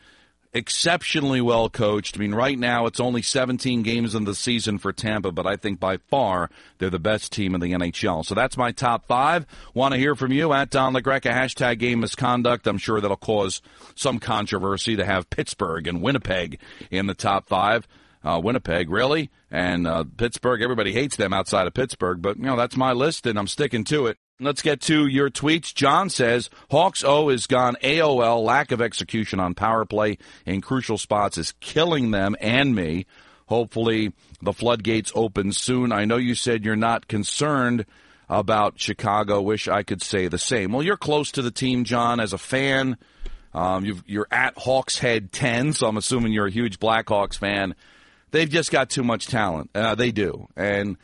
Exceptionally 0.53 1.41
well 1.41 1.71
coached. 1.71 2.17
I 2.17 2.19
mean, 2.19 2.35
right 2.35 2.59
now 2.59 2.87
it's 2.87 2.99
only 2.99 3.23
17 3.23 3.85
games 3.85 4.17
in 4.17 4.25
the 4.25 4.35
season 4.35 4.79
for 4.79 4.93
Tampa, 4.93 5.31
but 5.31 5.47
I 5.47 5.55
think 5.55 5.79
by 5.79 5.99
far 5.99 6.51
they're 6.79 6.91
the 6.91 6.99
best 6.99 7.31
team 7.31 7.55
in 7.55 7.61
the 7.61 7.71
NHL. 7.71 8.27
So 8.27 8.35
that's 8.35 8.57
my 8.57 8.73
top 8.73 9.07
five. 9.07 9.47
Want 9.75 9.95
to 9.95 10.01
hear 10.01 10.17
from 10.17 10.33
you 10.33 10.53
at 10.53 10.71
Don 10.71 10.93
LaGreca, 10.93 11.33
hashtag 11.33 11.79
game 11.79 12.01
misconduct. 12.01 12.67
I'm 12.67 12.79
sure 12.79 13.01
that'll 13.01 13.17
cause 13.17 13.63
some 13.95 14.19
controversy 14.19 14.97
to 14.97 15.05
have 15.05 15.31
Pittsburgh 15.31 15.87
and 15.87 16.03
Winnipeg 16.03 16.59
in 16.91 17.07
the 17.07 17.15
top 17.15 17.47
five 17.47 17.87
uh, 18.25 18.41
Winnipeg, 18.43 18.91
really, 18.91 19.31
and 19.51 19.87
uh, 19.87 20.05
Pittsburgh. 20.17 20.63
Everybody 20.63 20.93
hates 20.93 21.17
them 21.17 21.33
outside 21.33 21.67
of 21.67 21.75
Pittsburgh, 21.75 22.21
but 22.21 22.37
you 22.37 22.45
know 22.45 22.57
that's 22.57 22.77
my 22.77 22.93
list, 22.93 23.27
and 23.27 23.39
I'm 23.39 23.47
sticking 23.47 23.85
to 23.85 24.07
it. 24.07 24.19
Let's 24.43 24.63
get 24.63 24.81
to 24.83 25.07
your 25.07 25.29
tweets. 25.29 25.75
John 25.75 26.09
says 26.09 26.49
Hawks 26.71 27.05
O 27.05 27.29
is 27.29 27.47
gone 27.47 27.77
AOL. 27.83 28.43
Lack 28.43 28.73
of 28.73 28.81
execution 28.81 29.39
on 29.39 29.55
power 29.55 29.85
play 29.85 30.17
in 30.47 30.63
crucial 30.63 30.97
spots 30.97 31.37
is 31.37 31.53
killing 31.61 32.11
them 32.11 32.37
and 32.41 32.75
me. 32.75 33.07
Hopefully 33.47 34.13
the 34.41 34.53
floodgates 34.53 35.13
open 35.15 35.53
soon. 35.53 35.93
I 35.93 36.05
know 36.05 36.17
you 36.17 36.35
said 36.35 36.65
you're 36.65 36.77
not 36.77 37.09
concerned 37.09 37.85
about 38.31 38.81
Chicago. 38.81 39.43
Wish 39.43 39.69
I 39.69 39.83
could 39.83 40.01
say 40.01 40.29
the 40.29 40.39
same. 40.39 40.73
Well, 40.73 40.85
you're 40.85 40.97
close 40.97 41.33
to 41.33 41.43
the 41.43 41.51
team, 41.51 41.85
John, 41.85 42.21
as 42.21 42.33
a 42.33 42.39
fan. 42.39 42.97
Um, 43.53 43.85
you 43.85 44.23
are 44.23 44.29
at 44.31 44.57
Hawks 44.57 44.99
Head 44.99 45.33
10, 45.33 45.73
so 45.73 45.89
I'm 45.89 45.97
assuming 45.97 46.33
you're 46.33 46.47
a 46.47 46.51
huge 46.51 46.79
Blackhawks 46.79 47.37
fan. 47.37 47.75
They've 48.31 48.49
just 48.49 48.71
got 48.71 48.91
too 48.91 49.03
much 49.03 49.27
talent. 49.27 49.71
Uh, 49.75 49.95
they 49.95 50.13
do. 50.13 50.49
And 50.57 50.97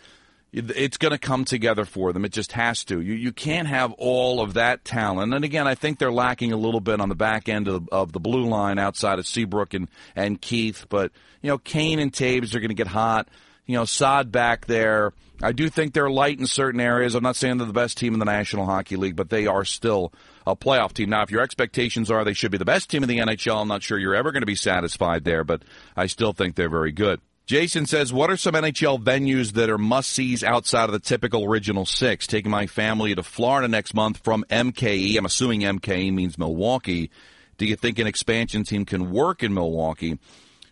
it's 0.52 0.96
going 0.96 1.12
to 1.12 1.18
come 1.18 1.44
together 1.44 1.84
for 1.84 2.12
them. 2.12 2.24
It 2.24 2.32
just 2.32 2.52
has 2.52 2.84
to. 2.84 3.00
You 3.00 3.14
you 3.14 3.32
can't 3.32 3.68
have 3.68 3.92
all 3.92 4.40
of 4.40 4.54
that 4.54 4.84
talent. 4.84 5.34
And 5.34 5.44
again, 5.44 5.66
I 5.66 5.74
think 5.74 5.98
they're 5.98 6.12
lacking 6.12 6.52
a 6.52 6.56
little 6.56 6.80
bit 6.80 7.00
on 7.00 7.08
the 7.08 7.14
back 7.14 7.48
end 7.48 7.68
of 7.68 7.84
the, 7.84 7.92
of 7.92 8.12
the 8.12 8.20
blue 8.20 8.46
line 8.46 8.78
outside 8.78 9.18
of 9.18 9.26
Seabrook 9.26 9.74
and 9.74 9.88
and 10.14 10.40
Keith. 10.40 10.86
But 10.88 11.12
you 11.42 11.48
know, 11.48 11.58
Kane 11.58 11.98
and 11.98 12.12
Toews 12.12 12.54
are 12.54 12.60
going 12.60 12.68
to 12.68 12.74
get 12.74 12.86
hot. 12.86 13.28
You 13.66 13.76
know, 13.76 13.84
Saad 13.84 14.30
back 14.30 14.66
there. 14.66 15.12
I 15.42 15.52
do 15.52 15.68
think 15.68 15.92
they're 15.92 16.08
light 16.08 16.38
in 16.38 16.46
certain 16.46 16.80
areas. 16.80 17.14
I'm 17.14 17.22
not 17.22 17.36
saying 17.36 17.58
they're 17.58 17.66
the 17.66 17.72
best 17.72 17.98
team 17.98 18.14
in 18.14 18.18
the 18.18 18.24
National 18.24 18.64
Hockey 18.64 18.96
League, 18.96 19.16
but 19.16 19.28
they 19.28 19.46
are 19.46 19.64
still 19.64 20.12
a 20.46 20.56
playoff 20.56 20.92
team. 20.92 21.10
Now, 21.10 21.22
if 21.22 21.30
your 21.30 21.42
expectations 21.42 22.10
are 22.10 22.24
they 22.24 22.32
should 22.32 22.52
be 22.52 22.58
the 22.58 22.64
best 22.64 22.88
team 22.88 23.02
in 23.02 23.08
the 23.08 23.18
NHL, 23.18 23.60
I'm 23.60 23.68
not 23.68 23.82
sure 23.82 23.98
you're 23.98 24.14
ever 24.14 24.32
going 24.32 24.42
to 24.42 24.46
be 24.46 24.54
satisfied 24.54 25.24
there, 25.24 25.44
but 25.44 25.62
I 25.96 26.06
still 26.06 26.32
think 26.32 26.54
they're 26.54 26.70
very 26.70 26.92
good. 26.92 27.20
Jason 27.46 27.86
says, 27.86 28.12
What 28.12 28.30
are 28.30 28.36
some 28.36 28.54
NHL 28.54 29.02
venues 29.02 29.52
that 29.52 29.70
are 29.70 29.78
must 29.78 30.10
sees 30.10 30.42
outside 30.42 30.84
of 30.84 30.92
the 30.92 30.98
typical 30.98 31.44
original 31.44 31.86
six? 31.86 32.26
Taking 32.26 32.50
my 32.50 32.66
family 32.66 33.14
to 33.14 33.22
Florida 33.22 33.68
next 33.68 33.94
month 33.94 34.18
from 34.24 34.44
MKE. 34.50 35.16
I'm 35.16 35.26
assuming 35.26 35.60
MKE 35.60 36.12
means 36.12 36.38
Milwaukee. 36.38 37.10
Do 37.56 37.66
you 37.66 37.76
think 37.76 37.98
an 37.98 38.06
expansion 38.06 38.64
team 38.64 38.84
can 38.84 39.12
work 39.12 39.42
in 39.42 39.54
Milwaukee? 39.54 40.18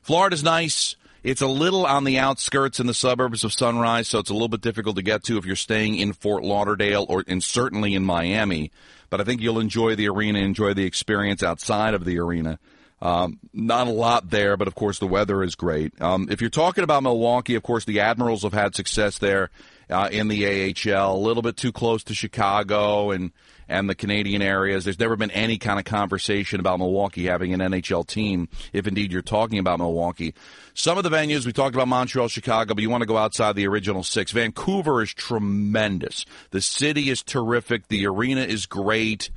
Florida's 0.02 0.42
nice. 0.42 0.96
It's 1.24 1.40
a 1.40 1.46
little 1.46 1.86
on 1.86 2.04
the 2.04 2.18
outskirts 2.18 2.80
in 2.80 2.86
the 2.86 2.92
suburbs 2.92 3.44
of 3.44 3.52
Sunrise, 3.54 4.08
so 4.08 4.18
it's 4.18 4.28
a 4.28 4.34
little 4.34 4.48
bit 4.48 4.60
difficult 4.60 4.96
to 4.96 5.02
get 5.02 5.24
to 5.24 5.38
if 5.38 5.46
you're 5.46 5.56
staying 5.56 5.96
in 5.96 6.12
Fort 6.12 6.44
Lauderdale 6.44 7.06
or 7.08 7.24
and 7.26 7.42
certainly 7.42 7.94
in 7.94 8.04
Miami. 8.04 8.70
But 9.08 9.22
I 9.22 9.24
think 9.24 9.40
you'll 9.40 9.58
enjoy 9.58 9.94
the 9.94 10.06
arena, 10.08 10.40
enjoy 10.40 10.74
the 10.74 10.84
experience 10.84 11.42
outside 11.42 11.94
of 11.94 12.04
the 12.04 12.18
arena. 12.18 12.58
Um, 13.00 13.38
not 13.54 13.86
a 13.86 13.90
lot 13.90 14.28
there, 14.28 14.58
but 14.58 14.68
of 14.68 14.74
course 14.74 14.98
the 14.98 15.06
weather 15.06 15.42
is 15.42 15.54
great. 15.54 15.98
Um, 16.00 16.28
if 16.30 16.42
you're 16.42 16.50
talking 16.50 16.84
about 16.84 17.02
Milwaukee, 17.02 17.54
of 17.54 17.62
course 17.62 17.86
the 17.86 18.00
Admirals 18.00 18.42
have 18.42 18.52
had 18.52 18.74
success 18.74 19.16
there 19.16 19.48
uh, 19.90 20.08
in 20.10 20.28
the 20.28 20.46
AHL. 20.46 21.16
A 21.16 21.18
little 21.18 21.42
bit 21.42 21.56
too 21.56 21.72
close 21.72 22.04
to 22.04 22.14
Chicago 22.14 23.10
and 23.10 23.32
and 23.68 23.88
the 23.88 23.94
Canadian 23.94 24.42
areas. 24.42 24.84
There's 24.84 24.98
never 24.98 25.16
been 25.16 25.30
any 25.30 25.58
kind 25.58 25.78
of 25.78 25.84
conversation 25.84 26.60
about 26.60 26.78
Milwaukee 26.78 27.26
having 27.26 27.54
an 27.54 27.60
NHL 27.60 28.06
team, 28.06 28.48
if 28.72 28.86
indeed 28.86 29.12
you're 29.12 29.22
talking 29.22 29.58
about 29.58 29.78
Milwaukee. 29.78 30.34
Some 30.74 30.98
of 30.98 31.04
the 31.04 31.10
venues 31.10 31.46
we 31.46 31.52
talked 31.52 31.74
about 31.74 31.88
Montreal, 31.88 32.28
Chicago, 32.28 32.74
but 32.74 32.82
you 32.82 32.90
want 32.90 33.02
to 33.02 33.06
go 33.06 33.16
outside 33.16 33.56
the 33.56 33.66
original 33.66 34.02
six. 34.02 34.32
Vancouver 34.32 35.02
is 35.02 35.14
tremendous. 35.14 36.26
The 36.50 36.60
city 36.60 37.10
is 37.10 37.22
terrific. 37.22 37.88
The 37.88 38.06
arena 38.06 38.42
is 38.42 38.66
great. 38.66 39.30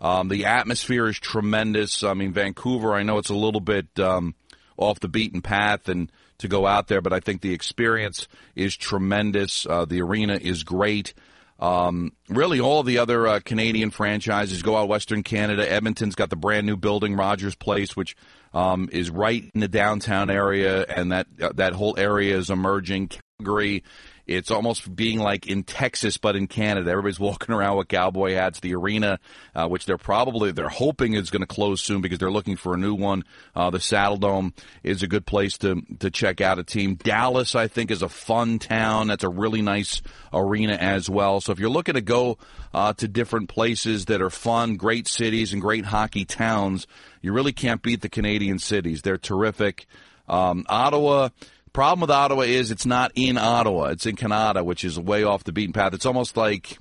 Um, 0.00 0.28
the 0.28 0.46
atmosphere 0.46 1.06
is 1.08 1.18
tremendous. 1.18 2.02
I 2.02 2.14
mean, 2.14 2.32
Vancouver, 2.32 2.94
I 2.94 3.02
know 3.02 3.18
it's 3.18 3.30
a 3.30 3.34
little 3.34 3.60
bit 3.60 3.86
um, 3.98 4.34
off 4.76 5.00
the 5.00 5.08
beaten 5.08 5.42
path 5.42 5.88
and 5.88 6.10
to 6.40 6.48
go 6.48 6.66
out 6.66 6.88
there, 6.88 7.00
but 7.00 7.12
I 7.12 7.20
think 7.20 7.40
the 7.40 7.52
experience 7.52 8.28
is 8.54 8.76
tremendous. 8.76 9.66
Uh, 9.66 9.84
the 9.84 10.02
arena 10.02 10.34
is 10.34 10.62
great. 10.62 11.14
Um, 11.58 12.12
really, 12.28 12.58
all 12.58 12.82
the 12.82 12.98
other 12.98 13.26
uh, 13.26 13.40
Canadian 13.44 13.90
franchises 13.90 14.62
go 14.62 14.76
out 14.76 14.88
Western 14.88 15.22
Canada. 15.22 15.70
Edmonton's 15.70 16.14
got 16.14 16.30
the 16.30 16.36
brand 16.36 16.66
new 16.66 16.76
building, 16.76 17.16
Rogers 17.16 17.54
Place, 17.54 17.94
which 17.94 18.16
um, 18.54 18.88
is 18.92 19.10
right 19.10 19.48
in 19.54 19.60
the 19.60 19.68
downtown 19.68 20.30
area, 20.30 20.84
and 20.84 21.12
that 21.12 21.26
uh, 21.40 21.50
that 21.54 21.74
whole 21.74 21.98
area 21.98 22.36
is 22.36 22.48
emerging. 22.48 23.10
Calgary 23.38 23.84
it's 24.26 24.50
almost 24.50 24.94
being 24.94 25.18
like 25.18 25.46
in 25.46 25.62
Texas, 25.62 26.16
but 26.16 26.36
in 26.36 26.46
Canada. 26.46 26.90
Everybody's 26.90 27.20
walking 27.20 27.54
around 27.54 27.76
with 27.76 27.88
cowboy 27.88 28.34
hats. 28.34 28.60
The 28.60 28.74
arena, 28.74 29.18
uh, 29.54 29.68
which 29.68 29.86
they're 29.86 29.98
probably 29.98 30.52
they're 30.52 30.68
hoping 30.68 31.14
is 31.14 31.30
going 31.30 31.40
to 31.40 31.46
close 31.46 31.80
soon 31.82 32.00
because 32.00 32.18
they're 32.18 32.30
looking 32.30 32.56
for 32.56 32.74
a 32.74 32.76
new 32.76 32.94
one. 32.94 33.24
Uh, 33.54 33.70
the 33.70 33.78
Saddledome 33.78 34.52
is 34.82 35.02
a 35.02 35.06
good 35.06 35.26
place 35.26 35.58
to 35.58 35.82
to 35.98 36.10
check 36.10 36.40
out 36.40 36.58
a 36.58 36.64
team. 36.64 36.94
Dallas, 36.94 37.54
I 37.54 37.68
think, 37.68 37.90
is 37.90 38.02
a 38.02 38.08
fun 38.08 38.58
town. 38.58 39.08
That's 39.08 39.24
a 39.24 39.28
really 39.28 39.62
nice 39.62 40.02
arena 40.32 40.74
as 40.74 41.10
well. 41.10 41.40
So 41.40 41.52
if 41.52 41.58
you're 41.58 41.70
looking 41.70 41.94
to 41.94 42.00
go 42.00 42.38
uh, 42.72 42.92
to 42.94 43.08
different 43.08 43.48
places 43.48 44.06
that 44.06 44.22
are 44.22 44.30
fun, 44.30 44.76
great 44.76 45.08
cities, 45.08 45.52
and 45.52 45.60
great 45.60 45.84
hockey 45.84 46.24
towns, 46.24 46.86
you 47.20 47.32
really 47.32 47.52
can't 47.52 47.82
beat 47.82 48.00
the 48.00 48.08
Canadian 48.08 48.58
cities. 48.58 49.02
They're 49.02 49.18
terrific. 49.18 49.86
Um, 50.28 50.64
Ottawa 50.68 51.30
Problem 51.72 52.00
with 52.00 52.10
Ottawa 52.10 52.42
is 52.42 52.70
it's 52.70 52.86
not 52.86 53.12
in 53.14 53.38
Ottawa. 53.38 53.84
It's 53.86 54.06
in 54.06 54.16
Canada, 54.16 54.64
which 54.64 54.84
is 54.84 54.98
way 54.98 55.22
off 55.22 55.44
the 55.44 55.52
beaten 55.52 55.72
path. 55.72 55.94
It's 55.94 56.06
almost 56.06 56.36
like 56.36 56.78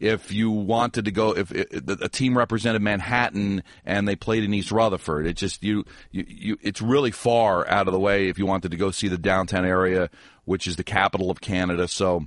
if 0.00 0.32
you 0.32 0.50
wanted 0.50 1.04
to 1.04 1.10
go, 1.12 1.36
if, 1.36 1.50
a 1.50 2.08
team 2.08 2.36
represented 2.36 2.82
Manhattan 2.82 3.62
and 3.84 4.08
they 4.08 4.16
played 4.16 4.44
in 4.44 4.52
East 4.52 4.72
Rutherford, 4.72 5.26
it 5.26 5.36
just 5.36 5.62
you, 5.62 5.84
you, 6.10 6.24
you, 6.26 6.58
it's 6.62 6.82
really 6.82 7.10
far 7.10 7.68
out 7.68 7.86
of 7.86 7.92
the 7.92 8.00
way 8.00 8.28
if 8.28 8.38
you 8.38 8.46
wanted 8.46 8.72
to 8.72 8.76
go 8.76 8.90
see 8.90 9.08
the 9.08 9.18
downtown 9.18 9.64
area, 9.64 10.10
which 10.44 10.66
is 10.66 10.76
the 10.76 10.84
capital 10.84 11.30
of 11.30 11.40
Canada. 11.40 11.86
So 11.86 12.26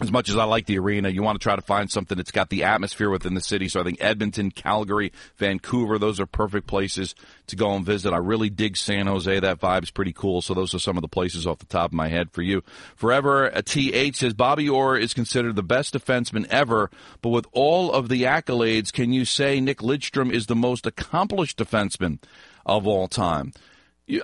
as 0.00 0.12
much 0.12 0.28
as 0.28 0.36
I 0.36 0.44
like 0.44 0.66
the 0.66 0.78
arena, 0.78 1.08
you 1.08 1.22
want 1.22 1.40
to 1.40 1.42
try 1.42 1.56
to 1.56 1.62
find 1.62 1.90
something 1.90 2.16
that's 2.16 2.30
got 2.30 2.50
the 2.50 2.64
atmosphere 2.64 3.08
within 3.08 3.34
the 3.34 3.40
city. 3.40 3.68
So 3.68 3.80
I 3.80 3.84
think 3.84 3.98
Edmonton, 4.00 4.50
Calgary, 4.50 5.12
Vancouver, 5.36 5.98
those 5.98 6.20
are 6.20 6.26
perfect 6.26 6.66
places 6.66 7.14
to 7.46 7.56
go 7.56 7.74
and 7.74 7.84
visit. 7.84 8.12
I 8.12 8.18
really 8.18 8.50
dig 8.50 8.76
San 8.76 9.06
Jose. 9.06 9.40
That 9.40 9.60
vibe 9.60 9.84
is 9.84 9.90
pretty 9.90 10.12
cool. 10.12 10.42
So 10.42 10.52
those 10.52 10.74
are 10.74 10.78
some 10.78 10.98
of 10.98 11.02
the 11.02 11.08
places 11.08 11.46
off 11.46 11.58
the 11.60 11.66
top 11.66 11.90
of 11.90 11.94
my 11.94 12.08
head 12.08 12.30
for 12.30 12.42
you. 12.42 12.62
Forever, 12.94 13.46
uh, 13.46 13.58
a 13.58 13.62
TH 13.62 14.16
says 14.16 14.34
Bobby 14.34 14.68
Orr 14.68 14.98
is 14.98 15.14
considered 15.14 15.56
the 15.56 15.62
best 15.62 15.94
defenseman 15.94 16.46
ever, 16.48 16.90
but 17.22 17.30
with 17.30 17.46
all 17.52 17.90
of 17.92 18.08
the 18.08 18.24
accolades, 18.24 18.92
can 18.92 19.12
you 19.12 19.24
say 19.24 19.60
Nick 19.60 19.78
Lidstrom 19.78 20.30
is 20.30 20.46
the 20.46 20.56
most 20.56 20.86
accomplished 20.86 21.58
defenseman 21.58 22.18
of 22.64 22.86
all 22.86 23.08
time? 23.08 23.52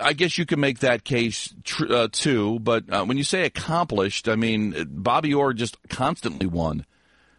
I 0.01 0.13
guess 0.13 0.37
you 0.37 0.45
can 0.45 0.59
make 0.59 0.79
that 0.79 1.03
case 1.03 1.53
tr- 1.63 1.91
uh, 1.91 2.07
too, 2.11 2.59
but 2.59 2.85
uh, 2.91 3.03
when 3.03 3.17
you 3.17 3.23
say 3.23 3.45
accomplished, 3.45 4.29
I 4.29 4.35
mean 4.35 4.87
Bobby 4.89 5.33
Orr 5.33 5.53
just 5.53 5.77
constantly 5.89 6.47
won 6.47 6.85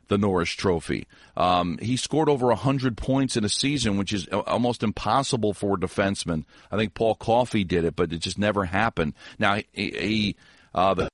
the 0.08 0.18
Norris 0.18 0.50
Trophy. 0.50 1.06
Um, 1.36 1.78
he 1.78 1.96
scored 1.96 2.28
over 2.28 2.48
100 2.48 2.96
points 2.96 3.36
in 3.36 3.44
a 3.44 3.48
season, 3.48 3.96
which 3.96 4.12
is 4.12 4.28
almost 4.28 4.82
impossible 4.82 5.54
for 5.54 5.74
a 5.74 5.80
defenseman. 5.80 6.44
I 6.70 6.76
think 6.76 6.94
Paul 6.94 7.14
Coffey 7.14 7.64
did 7.64 7.84
it, 7.84 7.96
but 7.96 8.12
it 8.12 8.18
just 8.18 8.38
never 8.38 8.66
happened. 8.66 9.14
Now, 9.38 9.56
he, 9.72 9.90
he 9.90 10.36
uh, 10.74 10.94
the 10.94 11.08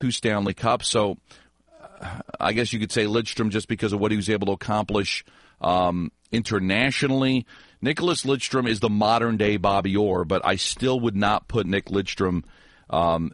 two 0.00 0.10
Stanley 0.10 0.54
Cups, 0.54 0.88
so 0.88 1.18
uh, 2.00 2.20
I 2.38 2.52
guess 2.52 2.72
you 2.72 2.78
could 2.78 2.92
say 2.92 3.04
Lidstrom 3.04 3.50
just 3.50 3.68
because 3.68 3.92
of 3.92 4.00
what 4.00 4.10
he 4.10 4.16
was 4.16 4.30
able 4.30 4.46
to 4.46 4.52
accomplish 4.52 5.24
um, 5.60 6.10
internationally. 6.32 7.46
Nicholas 7.82 8.24
Lidstrom 8.24 8.68
is 8.68 8.80
the 8.80 8.90
modern 8.90 9.36
day 9.36 9.56
Bobby 9.56 9.96
Orr, 9.96 10.24
but 10.24 10.44
I 10.44 10.56
still 10.56 11.00
would 11.00 11.16
not 11.16 11.48
put 11.48 11.66
Nick 11.66 11.86
Lidstrom 11.86 12.44
um, 12.90 13.32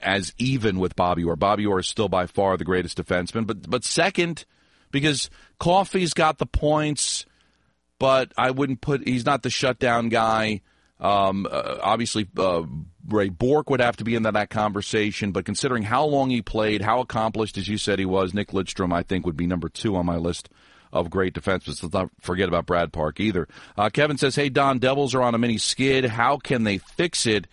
as 0.00 0.32
even 0.38 0.78
with 0.78 0.94
Bobby 0.94 1.24
Orr. 1.24 1.36
Bobby 1.36 1.66
Orr 1.66 1.80
is 1.80 1.88
still 1.88 2.08
by 2.08 2.26
far 2.26 2.56
the 2.56 2.64
greatest 2.64 2.98
defenseman, 2.98 3.46
but 3.46 3.68
but 3.68 3.84
second 3.84 4.44
because 4.90 5.30
Coffey's 5.58 6.14
got 6.14 6.38
the 6.38 6.46
points, 6.46 7.26
but 7.98 8.32
I 8.36 8.50
wouldn't 8.50 8.80
put 8.80 9.06
he's 9.06 9.26
not 9.26 9.42
the 9.42 9.50
shutdown 9.50 10.08
guy. 10.08 10.60
Um, 11.00 11.46
uh, 11.50 11.78
obviously, 11.82 12.28
uh, 12.38 12.62
Ray 13.08 13.28
Bourque 13.28 13.68
would 13.68 13.80
have 13.80 13.96
to 13.96 14.04
be 14.04 14.14
in 14.14 14.22
that, 14.22 14.34
that 14.34 14.48
conversation, 14.48 15.32
but 15.32 15.44
considering 15.44 15.82
how 15.82 16.04
long 16.04 16.30
he 16.30 16.40
played, 16.40 16.80
how 16.82 17.00
accomplished, 17.00 17.58
as 17.58 17.66
you 17.66 17.76
said, 17.78 17.98
he 17.98 18.06
was, 18.06 18.32
Nick 18.32 18.52
Lidstrom, 18.52 18.94
I 18.94 19.02
think, 19.02 19.26
would 19.26 19.36
be 19.36 19.46
number 19.46 19.68
two 19.68 19.96
on 19.96 20.06
my 20.06 20.16
list 20.16 20.48
of 20.94 21.10
great 21.10 21.34
defensemen. 21.34 21.82
Let's 21.82 21.92
not 21.92 22.10
forget 22.20 22.48
about 22.48 22.66
Brad 22.66 22.92
Park 22.92 23.20
either. 23.20 23.48
Uh, 23.76 23.90
Kevin 23.90 24.16
says, 24.16 24.36
"Hey 24.36 24.48
Don, 24.48 24.78
Devils 24.78 25.14
are 25.14 25.22
on 25.22 25.34
a 25.34 25.38
mini 25.38 25.58
skid. 25.58 26.06
How 26.06 26.38
can 26.38 26.64
they 26.64 26.78
fix 26.78 27.26
it?" 27.26 27.46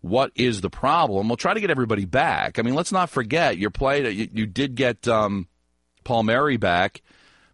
What 0.00 0.30
is 0.36 0.60
the 0.60 0.70
problem? 0.70 1.28
We'll 1.28 1.36
try 1.36 1.54
to 1.54 1.60
get 1.60 1.70
everybody 1.70 2.04
back. 2.04 2.58
I 2.58 2.62
mean, 2.62 2.74
let's 2.74 2.92
not 2.92 3.10
forget 3.10 3.58
you 3.58 3.68
played. 3.68 4.06
You, 4.16 4.28
you 4.32 4.46
did 4.46 4.76
get 4.76 5.08
um, 5.08 5.48
Palmieri 6.04 6.56
back, 6.56 7.02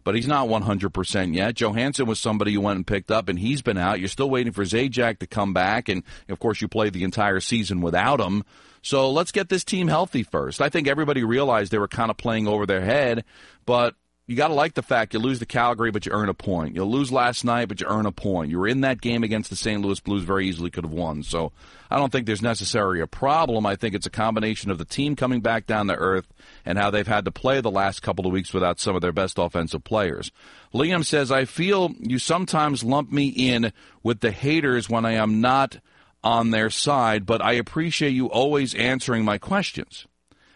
but 0.03 0.13
he's 0.13 0.27
not 0.27 0.47
100% 0.47 1.35
yet. 1.35 1.55
Johansson 1.55 2.05
was 2.05 2.19
somebody 2.19 2.51
you 2.51 2.61
went 2.61 2.77
and 2.77 2.85
picked 2.85 3.09
up, 3.09 3.29
and 3.29 3.39
he's 3.39 3.63
been 3.63 3.79
out. 3.79 3.99
You're 3.99 4.09
still 4.09 4.29
waiting 4.29 4.53
for 4.53 4.63
Zajac 4.63 5.17
to 5.19 5.27
come 5.27 5.53
back, 5.53 5.89
and 5.89 6.03
of 6.29 6.37
course, 6.37 6.61
you 6.61 6.67
played 6.67 6.93
the 6.93 7.03
entire 7.03 7.39
season 7.39 7.81
without 7.81 8.21
him. 8.21 8.43
So 8.83 9.09
let's 9.09 9.31
get 9.31 9.49
this 9.49 9.63
team 9.63 9.87
healthy 9.87 10.21
first. 10.21 10.61
I 10.61 10.69
think 10.69 10.87
everybody 10.87 11.23
realized 11.23 11.71
they 11.71 11.79
were 11.79 11.87
kind 11.87 12.11
of 12.11 12.17
playing 12.17 12.47
over 12.47 12.67
their 12.67 12.81
head, 12.81 13.25
but 13.65 13.95
you 14.27 14.35
got 14.35 14.47
to 14.47 14.55
like 14.55 14.73
the 14.73 14.81
fact 14.81 15.13
you 15.13 15.19
lose 15.19 15.37
to 15.37 15.45
Calgary, 15.45 15.91
but 15.91 16.05
you 16.05 16.11
earn 16.11 16.29
a 16.29 16.33
point. 16.33 16.75
You 16.75 16.83
lose 16.83 17.11
last 17.11 17.45
night, 17.45 17.67
but 17.67 17.79
you 17.79 17.85
earn 17.87 18.07
a 18.07 18.11
point. 18.11 18.49
You 18.49 18.57
were 18.57 18.67
in 18.67 18.81
that 18.81 18.99
game 18.99 19.23
against 19.23 19.51
the 19.51 19.55
St. 19.55 19.79
Louis 19.81 19.99
Blues, 19.99 20.23
very 20.23 20.47
easily 20.47 20.71
could 20.71 20.83
have 20.83 20.91
won. 20.91 21.21
So 21.21 21.51
I 21.91 21.97
don't 21.97 22.11
think 22.11 22.25
there's 22.25 22.41
necessarily 22.41 23.01
a 23.01 23.07
problem. 23.07 23.67
I 23.67 23.75
think 23.75 23.93
it's 23.93 24.07
a 24.07 24.11
combination 24.11 24.71
of 24.71 24.79
the 24.79 24.85
team 24.85 25.15
coming 25.15 25.41
back 25.41 25.67
down 25.67 25.87
to 25.87 25.95
earth 25.95 26.25
and 26.65 26.79
how 26.79 26.89
they've 26.89 27.05
had 27.05 27.25
to 27.25 27.31
play 27.31 27.61
the 27.61 27.69
last 27.69 28.01
couple 28.01 28.25
of 28.25 28.33
weeks 28.33 28.51
without 28.51 28.79
some 28.79 28.95
of 28.95 29.01
their 29.03 29.11
best 29.11 29.37
offensive 29.37 29.83
players. 29.83 30.31
Liam 30.73 31.05
says, 31.05 31.31
I 31.31 31.45
feel 31.45 31.91
you 31.99 32.17
sometimes 32.17 32.83
lump 32.83 33.11
me 33.11 33.27
in 33.27 33.71
with 34.01 34.21
the 34.21 34.31
haters 34.31 34.89
when 34.89 35.05
I 35.05 35.13
am 35.13 35.39
not 35.39 35.79
on 36.23 36.49
their 36.49 36.71
side, 36.71 37.27
but 37.27 37.43
I 37.43 37.53
appreciate 37.53 38.09
you 38.09 38.25
always 38.25 38.73
answering 38.73 39.23
my 39.23 39.37
questions. 39.37 40.07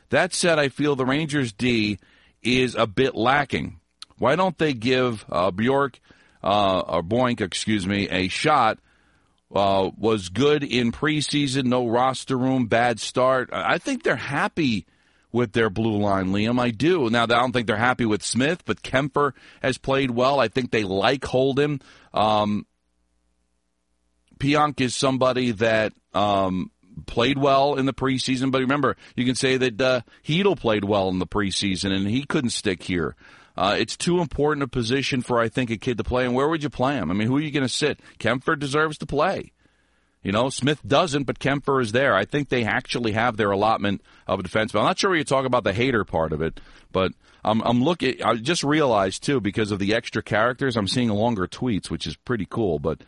That 0.09 0.33
said, 0.33 0.57
I 0.57 0.69
feel 0.69 0.95
the 0.95 1.05
Rangers 1.05 1.53
D 1.53 1.99
is 2.41 2.75
a 2.75 2.87
bit 2.87 3.15
lacking. 3.15 3.79
Why 4.17 4.35
don't 4.35 4.57
they 4.57 4.73
give 4.73 5.25
uh, 5.29 5.51
Bjork 5.51 5.99
uh, 6.43 6.79
or 6.79 7.03
Pionk, 7.03 7.41
excuse 7.41 7.87
me, 7.87 8.09
a 8.09 8.27
shot? 8.27 8.79
Uh, 9.53 9.89
was 9.97 10.29
good 10.29 10.63
in 10.63 10.91
preseason, 10.91 11.63
no 11.63 11.87
roster 11.87 12.37
room, 12.37 12.67
bad 12.67 12.99
start. 12.99 13.49
I 13.51 13.79
think 13.79 14.03
they're 14.03 14.15
happy 14.15 14.85
with 15.31 15.53
their 15.53 15.71
blue 15.71 15.97
line, 15.97 16.27
Liam. 16.27 16.59
I 16.59 16.69
do. 16.69 17.09
Now, 17.09 17.23
I 17.23 17.27
don't 17.27 17.51
think 17.51 17.65
they're 17.65 17.75
happy 17.75 18.05
with 18.05 18.23
Smith, 18.23 18.63
but 18.65 18.83
Kampfer 18.83 19.33
has 19.61 19.79
played 19.79 20.11
well. 20.11 20.39
I 20.39 20.49
think 20.49 20.69
they 20.69 20.83
like 20.83 21.25
Holden. 21.25 21.81
Um, 22.13 22.67
Pionk 24.39 24.81
is 24.81 24.95
somebody 24.95 25.51
that 25.51 25.93
um, 26.13 26.71
played 27.05 27.37
well 27.37 27.75
in 27.75 27.85
the 27.85 27.93
preseason, 27.93 28.51
but 28.51 28.61
remember, 28.61 28.95
you 29.15 29.25
can 29.25 29.35
say 29.35 29.57
that 29.57 29.81
uh, 29.81 30.01
Chytil 30.23 30.57
played 30.57 30.83
well 30.83 31.09
in 31.09 31.19
the 31.19 31.27
preseason, 31.27 31.91
and 31.91 32.07
he 32.07 32.23
couldn't 32.23 32.51
stick 32.51 32.83
here. 32.83 33.15
Uh, 33.57 33.75
it's 33.77 33.97
too 33.97 34.21
important 34.21 34.63
a 34.63 34.67
position 34.67 35.21
for, 35.21 35.39
I 35.39 35.49
think, 35.49 35.69
a 35.69 35.77
kid 35.77 35.97
to 35.97 36.03
play. 36.03 36.25
And 36.25 36.33
where 36.33 36.47
would 36.47 36.63
you 36.63 36.69
play 36.69 36.95
him? 36.95 37.11
I 37.11 37.13
mean, 37.13 37.27
who 37.27 37.37
are 37.37 37.41
you 37.41 37.51
going 37.51 37.65
to 37.65 37.69
sit? 37.69 37.99
Kampfer 38.17 38.57
deserves 38.57 38.97
to 38.99 39.05
play. 39.05 39.51
You 40.23 40.31
know, 40.31 40.49
Smith 40.49 40.79
doesn't, 40.85 41.23
but 41.23 41.39
Kampfer 41.39 41.81
is 41.81 41.91
there. 41.91 42.13
I 42.13 42.25
think 42.25 42.49
they 42.49 42.65
actually 42.65 43.13
have 43.13 43.37
their 43.37 43.51
allotment 43.51 44.01
of 44.27 44.39
a 44.39 44.43
defenseman. 44.43 44.79
I'm 44.79 44.85
not 44.85 44.99
sure 44.99 45.09
where 45.09 45.19
you 45.19 45.25
talk 45.25 45.45
about 45.45 45.63
the 45.63 45.73
hater 45.73 46.03
part 46.03 46.33
of 46.33 46.41
it, 46.41 46.59
but 46.91 47.13
I'm, 47.43 47.61
I'm 47.61 47.81
looking. 47.81 48.21
I 48.23 48.35
just 48.35 48.63
realized 48.63 49.23
too 49.23 49.39
because 49.39 49.71
of 49.71 49.79
the 49.79 49.93
extra 49.93 50.21
characters, 50.21 50.75
I'm 50.75 50.87
seeing 50.87 51.09
longer 51.09 51.47
tweets, 51.47 51.89
which 51.89 52.05
is 52.05 52.17
pretty 52.17 52.45
cool. 52.45 52.79
But 52.79 53.01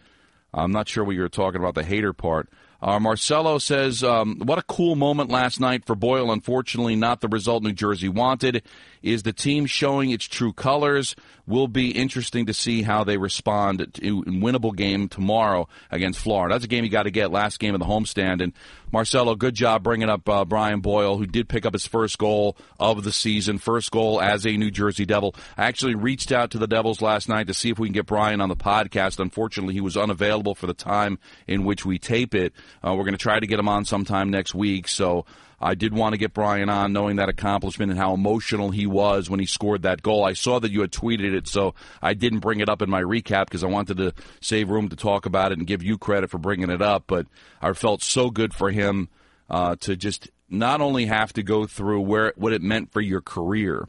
I'm 0.54 0.72
not 0.72 0.88
sure 0.88 1.04
what 1.04 1.16
you 1.16 1.22
were 1.22 1.30
talking 1.30 1.60
about 1.60 1.76
the 1.76 1.84
hater 1.84 2.14
part. 2.14 2.50
Uh, 2.82 3.00
Marcelo 3.00 3.58
says, 3.60 4.04
um, 4.04 4.40
"What 4.40 4.58
a 4.58 4.64
cool 4.64 4.96
moment 4.96 5.30
last 5.30 5.60
night 5.60 5.86
for 5.86 5.96
Boyle. 5.96 6.32
Unfortunately, 6.32 6.96
not 6.96 7.22
the 7.22 7.28
result 7.28 7.64
New 7.64 7.74
Jersey 7.74 8.10
wanted. 8.10 8.64
Is 9.02 9.24
the 9.24 9.34
team 9.34 9.66
showing 9.66 10.12
its 10.12 10.26
true 10.26 10.54
colors? 10.54 11.16
Will 11.48 11.68
be 11.68 11.92
interesting 11.92 12.46
to 12.46 12.54
see 12.54 12.84
how 12.84 13.04
they 13.04 13.18
respond 13.18 13.80
to 13.80 14.20
a 14.20 14.24
winnable 14.26 14.76
game 14.76 15.10
tomorrow 15.10 15.68
against 15.90 16.20
Florida. 16.20 16.54
That's 16.54 16.66
a 16.66 16.68
game 16.68 16.84
you 16.84 16.90
got 16.90 17.04
to 17.04 17.12
get. 17.12 17.32
Last 17.32 17.60
game 17.60 17.74
of 17.74 17.80
the 17.80 17.86
homestand. 17.88 18.42
And 18.42 18.54
Marcelo, 18.92 19.36
good 19.36 19.56
job 19.56 19.84
bringing 19.84 20.10
up 20.10 20.30
uh, 20.30 20.46
Brian 20.46 20.82
Boyle, 20.82 21.18
who 21.18 21.26
did 21.26 21.50
pick 21.50 21.66
up 21.66 21.74
his 21.74 21.88
first 21.88 22.18
goal 22.20 22.56
of 22.80 23.04
the 23.04 23.12
season, 23.12 23.58
first 23.58 23.92
goal 23.92 24.22
as 24.22 24.46
a 24.46 24.56
New 24.56 24.72
Jersey 24.72 25.06
Devil. 25.06 25.36
I 25.58 25.66
actually 25.66 25.96
reached 25.96 26.32
out 26.32 26.52
to 26.52 26.58
the 26.58 26.68
Devils 26.68 27.02
last 27.02 27.28
night 27.28 27.48
to 27.48 27.54
see 27.54 27.70
if 27.70 27.80
we 27.80 27.88
can 27.88 27.94
get 27.94 28.06
Brian 28.06 28.40
on 28.40 28.50
the 28.50 28.56
podcast. 28.56 29.20
Unfortunately, 29.20 29.74
he 29.74 29.82
was 29.82 29.98
unavailable 29.98 30.56
for 30.56 30.68
the 30.68 30.74
time 30.74 31.20
in 31.48 31.66
which 31.66 31.86
we 31.86 31.98
tape 31.98 32.36
it. 32.36 32.54
Uh, 32.86 32.94
we're 32.94 33.04
going 33.04 33.14
to 33.14 33.18
try 33.18 33.40
to 33.40 33.48
get 33.48 33.60
him 33.60 33.68
on 33.68 33.84
sometime 33.84 34.30
next 34.30 34.54
week. 34.54 34.88
So 34.88 35.26
I 35.62 35.76
did 35.76 35.94
want 35.94 36.14
to 36.14 36.18
get 36.18 36.34
Brian 36.34 36.70
on, 36.70 36.92
knowing 36.92 37.18
that 37.18 37.30
accomplishment 37.30 37.92
and 37.92 38.00
how 38.00 38.14
emotional 38.14 38.72
he 38.72 38.88
was 38.88 39.30
when 39.30 39.40
he 39.40 39.46
scored 39.46 39.84
that 39.84 40.02
goal. 40.02 40.26
I 40.26 40.34
saw 40.34 40.60
that 40.60 40.72
you 40.72 40.82
had 40.82 40.92
tweeted 40.92 41.34
it, 41.34 41.48
so 41.48 41.76
I 42.02 42.16
didn't 42.16 42.40
bring 42.40 42.60
it 42.62 42.70
up 42.70 42.82
in 42.82 42.90
my 42.90 43.02
recap 43.02 43.46
because 43.46 43.64
I 43.64 43.68
wanted 43.68 43.98
to 43.98 44.14
save 44.42 44.70
room 44.70 44.90
to 44.90 44.96
talk 44.96 45.26
about 45.26 45.52
it 45.52 45.60
and 45.60 45.68
give 45.68 45.84
you 45.84 45.98
credit 45.98 46.32
for 46.32 46.40
bringing 46.40 46.72
it 46.72 46.82
up. 46.82 47.04
But 47.06 47.28
I 47.62 47.74
felt 47.74 48.02
so 48.02 48.32
good 48.32 48.54
for 48.54 48.72
him 48.72 49.10
uh, 49.50 49.76
to 49.82 49.96
just 49.96 50.30
not 50.50 50.82
only 50.82 51.06
have 51.06 51.32
to 51.34 51.44
go 51.44 51.68
through 51.68 52.02
where 52.02 52.34
what 52.36 52.54
it 52.54 52.62
meant 52.62 52.92
for 52.92 53.02
your 53.02 53.22
career, 53.22 53.88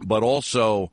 but 0.00 0.22
also 0.22 0.90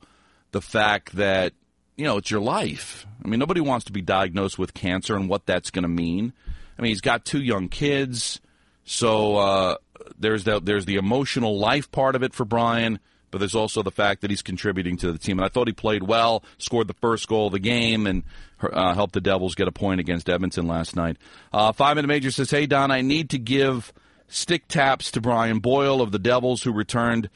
the 0.52 0.62
fact 0.62 1.16
that 1.16 1.52
you 1.96 2.04
know 2.04 2.18
it's 2.18 2.30
your 2.30 2.40
life. 2.40 3.06
I 3.24 3.28
mean, 3.28 3.40
nobody 3.40 3.60
wants 3.60 3.86
to 3.86 3.92
be 3.92 4.02
diagnosed 4.02 4.58
with 4.58 4.74
cancer 4.74 5.16
and 5.16 5.28
what 5.28 5.46
that's 5.46 5.70
going 5.70 5.82
to 5.82 5.88
mean. 5.88 6.32
I 6.78 6.82
mean, 6.82 6.90
he's 6.90 7.00
got 7.00 7.24
two 7.24 7.40
young 7.40 7.68
kids. 7.68 8.40
So 8.86 9.36
uh, 9.36 9.76
there's 10.18 10.44
the 10.44 10.60
there's 10.60 10.86
the 10.86 10.94
emotional 10.94 11.58
life 11.58 11.90
part 11.90 12.14
of 12.14 12.22
it 12.22 12.32
for 12.32 12.44
Brian, 12.44 13.00
but 13.30 13.38
there's 13.38 13.54
also 13.54 13.82
the 13.82 13.90
fact 13.90 14.22
that 14.22 14.30
he's 14.30 14.42
contributing 14.42 14.96
to 14.98 15.12
the 15.12 15.18
team. 15.18 15.38
And 15.38 15.44
I 15.44 15.48
thought 15.48 15.66
he 15.66 15.74
played 15.74 16.04
well, 16.04 16.44
scored 16.58 16.86
the 16.86 16.94
first 16.94 17.28
goal 17.28 17.48
of 17.48 17.52
the 17.52 17.58
game, 17.58 18.06
and 18.06 18.22
uh, 18.62 18.94
helped 18.94 19.12
the 19.12 19.20
Devils 19.20 19.56
get 19.56 19.66
a 19.68 19.72
point 19.72 20.00
against 20.00 20.30
Edmonton 20.30 20.68
last 20.68 20.94
night. 20.96 21.16
Uh, 21.52 21.72
Five 21.72 21.96
minute 21.96 22.08
major 22.08 22.30
says, 22.30 22.50
"Hey 22.50 22.66
Don, 22.66 22.92
I 22.92 23.02
need 23.02 23.30
to 23.30 23.38
give 23.38 23.92
stick 24.28 24.68
taps 24.68 25.10
to 25.10 25.20
Brian 25.20 25.58
Boyle 25.58 26.00
of 26.00 26.12
the 26.12 26.18
Devils, 26.20 26.62
who 26.62 26.72
returned." 26.72 27.28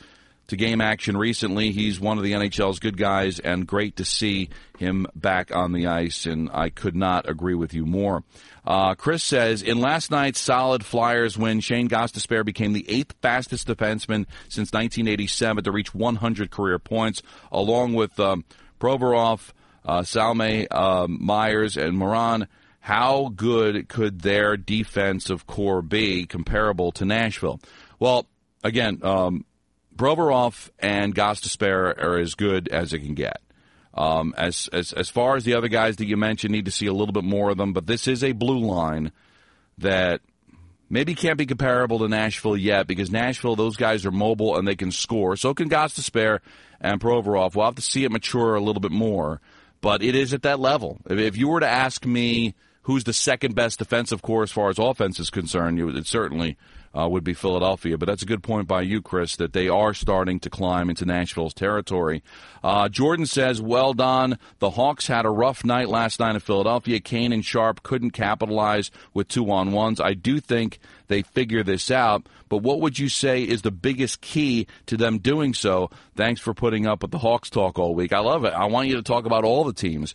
To 0.51 0.57
game 0.57 0.81
action 0.81 1.17
recently. 1.17 1.71
He's 1.71 2.01
one 2.01 2.19
of 2.19 2.25
the 2.25 2.33
NHL's 2.33 2.81
good 2.81 2.97
guys, 2.97 3.39
and 3.39 3.69
great 3.69 3.95
to 3.99 4.05
see 4.05 4.49
him 4.81 5.07
back 5.15 5.55
on 5.55 5.71
the 5.71 5.87
ice. 5.87 6.27
And 6.27 6.51
I 6.53 6.71
could 6.71 6.97
not 6.97 7.29
agree 7.29 7.55
with 7.55 7.73
you 7.73 7.87
more. 7.87 8.25
Uh, 8.67 8.97
Chris 8.97 9.23
says, 9.23 9.63
in 9.63 9.81
last 9.81 10.11
night's 10.11 10.41
solid 10.41 10.85
Flyers 10.85 11.39
win, 11.39 11.61
Shane 11.61 11.89
Gostisbehere 11.89 12.45
became 12.45 12.73
the 12.73 12.85
eighth 12.91 13.15
fastest 13.23 13.69
defenseman 13.69 14.27
since 14.49 14.73
1987 14.73 15.63
to 15.63 15.71
reach 15.71 15.95
100 15.95 16.51
career 16.51 16.81
points, 16.81 17.23
along 17.53 17.95
with 17.95 18.19
um, 18.19 18.45
Provorov, 18.81 19.53
uh, 19.85 20.01
Sanheim, 20.01 20.67
uh, 20.73 21.07
Myers, 21.09 21.77
and 21.77 21.97
Morin. 21.97 22.49
How 22.81 23.31
good 23.37 23.89
could 23.89 24.23
their 24.23 24.57
defensive 24.57 25.47
corps 25.47 25.81
be 25.81 26.27
comparable 26.27 26.91
to 26.93 27.05
Nashville? 27.05 27.61
Well, 28.01 28.27
again, 28.65 28.99
um, 29.05 29.45
Provorov 30.01 30.71
and 30.79 31.15
Gostisbehere 31.15 32.03
are 32.03 32.19
as 32.19 32.35
good 32.35 32.69
as 32.69 32.95
it 32.95 33.01
can 33.01 33.13
get. 33.13 33.43
Um, 33.93 34.33
as, 34.35 34.67
as 34.73 34.95
as 34.95 35.11
far 35.11 35.37
as 35.37 35.45
the 35.45 35.53
other 35.53 35.69
guys 35.69 35.97
that 35.97 36.07
you 36.07 36.17
mentioned, 36.17 36.53
need 36.53 36.65
to 36.65 36.71
see 36.71 36.87
a 36.87 36.93
little 36.95 37.13
bit 37.13 37.25
more 37.25 37.51
of 37.51 37.59
them. 37.59 37.75
But 37.75 37.87
this 37.87 38.09
is 38.09 38.25
a 38.25 38.33
blue 38.33 38.61
line 38.61 39.13
that 39.77 40.23
maybe 40.89 41.15
can't 41.15 41.37
be 41.37 41.45
comparable 41.45 41.99
to 41.99 42.09
Nashville 42.09 42.57
yet 42.57 42.87
because 42.87 43.11
Nashville, 43.11 43.57
those 43.57 43.77
guys 43.77 44.07
are 44.07 44.11
mobile 44.11 44.57
and 44.57 44.67
they 44.67 44.75
can 44.75 44.91
score. 44.91 45.37
So 45.37 45.53
can 45.53 45.69
Gostisbehere 45.69 46.39
and 46.81 46.99
Provorov. 46.99 47.55
We'll 47.55 47.67
have 47.67 47.75
to 47.75 47.83
see 47.83 48.05
it 48.05 48.11
mature 48.11 48.55
a 48.55 48.61
little 48.61 48.81
bit 48.81 48.93
more. 48.93 49.43
But 49.83 50.03
it 50.03 50.15
is 50.15 50.33
at 50.33 50.43
that 50.43 50.61
level. 50.61 50.99
If, 51.11 51.19
if 51.19 51.37
you 51.37 51.49
were 51.49 51.61
to 51.61 51.69
ask 51.69 52.07
me 52.07 52.55
who's 52.83 53.05
the 53.05 53.13
second 53.13 53.55
best 53.55 53.79
defensive 53.79 54.23
corps 54.23 54.43
as 54.43 54.53
far 54.53 54.69
as 54.69 54.79
offense 54.79 55.21
is 55.21 55.31
concerned, 55.31 55.79
it 55.79 56.07
certainly 56.07 56.57
uh, 56.97 57.09
would 57.09 57.23
be 57.23 57.35
Philadelphia. 57.35 57.97
But 57.97 58.07
that's 58.07 58.23
a 58.23 58.27
good 58.27 58.43
point 58.43 58.67
by 58.67 58.83
you, 58.83 59.01
Chris, 59.01 59.37
that 59.37 59.53
they 59.53 59.69
are 59.69 59.95
starting 59.95 60.41
to 60.41 60.51
climb 60.51 60.91
into 60.91 61.05
Nashville's 61.05 61.55
territory. 61.55 62.23
Uh, 62.65 62.89
Jordan 62.89 63.27
says, 63.27 63.63
well 63.63 63.95
done. 63.95 64.39
The 64.59 64.71
Hawks 64.71 65.07
had 65.07 65.25
a 65.25 65.31
rough 65.31 65.65
night 65.65 65.89
last 65.89 66.21
night 66.21 66.35
in 66.35 66.41
Philadelphia. 66.41 67.01
Kane 67.01 67.33
and 67.33 67.45
Sharp 67.45 67.83
couldn't 67.83 68.11
capitalize 68.11 68.91
with 69.15 69.29
two 69.29 69.51
on 69.51 69.73
ones. 69.73 70.01
I 70.01 70.15
do 70.15 70.41
think 70.41 70.79
they 71.09 71.23
figure 71.23 71.63
this 71.63 71.91
out, 71.91 72.29
but 72.49 72.59
what 72.59 72.81
would 72.81 72.99
you 72.99 73.09
say 73.09 73.43
is 73.43 73.63
the 73.63 73.71
biggest 73.71 74.21
key 74.21 74.67
to 74.87 74.97
them 74.97 75.19
doing 75.19 75.55
so? 75.55 75.91
Thanks 76.17 76.41
for 76.41 76.55
putting 76.55 76.87
up 76.87 77.03
with 77.03 77.11
the 77.11 77.19
Hawks 77.19 77.51
talk 77.51 77.79
all 77.79 77.95
week. 77.95 78.13
I 78.13 78.21
love 78.21 78.45
it. 78.45 78.53
I 78.53 78.67
want 78.67 78.89
you 78.89 78.97
to 78.97 79.03
talk 79.03 79.27
about 79.27 79.45
all 79.45 79.65
the 79.65 79.73
teams. 79.73 80.15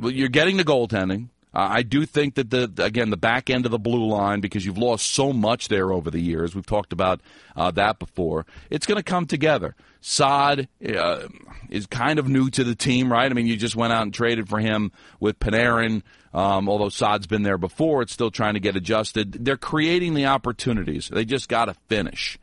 You're 0.00 0.28
getting 0.28 0.56
the 0.56 0.64
goaltending. 0.64 1.28
Uh, 1.56 1.68
I 1.70 1.82
do 1.82 2.04
think 2.04 2.34
that 2.34 2.50
the 2.50 2.70
again 2.76 3.08
the 3.08 3.16
back 3.16 3.48
end 3.48 3.64
of 3.64 3.70
the 3.70 3.78
blue 3.78 4.06
line 4.06 4.40
because 4.40 4.66
you've 4.66 4.76
lost 4.76 5.06
so 5.06 5.32
much 5.32 5.68
there 5.68 5.90
over 5.90 6.10
the 6.10 6.20
years. 6.20 6.54
We've 6.54 6.66
talked 6.66 6.92
about 6.92 7.22
uh, 7.56 7.70
that 7.70 7.98
before. 7.98 8.44
It's 8.68 8.84
going 8.84 8.98
to 8.98 9.02
come 9.02 9.24
together. 9.24 9.74
Saad 10.02 10.68
uh, 10.86 11.28
is 11.70 11.86
kind 11.86 12.18
of 12.18 12.28
new 12.28 12.50
to 12.50 12.62
the 12.62 12.74
team, 12.74 13.10
right? 13.10 13.30
I 13.30 13.32
mean, 13.34 13.46
you 13.46 13.56
just 13.56 13.74
went 13.74 13.94
out 13.94 14.02
and 14.02 14.12
traded 14.12 14.50
for 14.50 14.58
him 14.58 14.92
with 15.18 15.38
Panarin. 15.38 16.02
Um, 16.34 16.68
although 16.68 16.90
Saad's 16.90 17.26
been 17.26 17.42
there 17.42 17.56
before, 17.56 18.02
it's 18.02 18.12
still 18.12 18.30
trying 18.30 18.52
to 18.52 18.60
get 18.60 18.76
adjusted. 18.76 19.32
They're 19.32 19.56
creating 19.56 20.12
the 20.12 20.26
opportunities. 20.26 21.08
They 21.08 21.24
just 21.24 21.48
got 21.48 21.64
to 21.64 21.74
finish. 21.88 22.38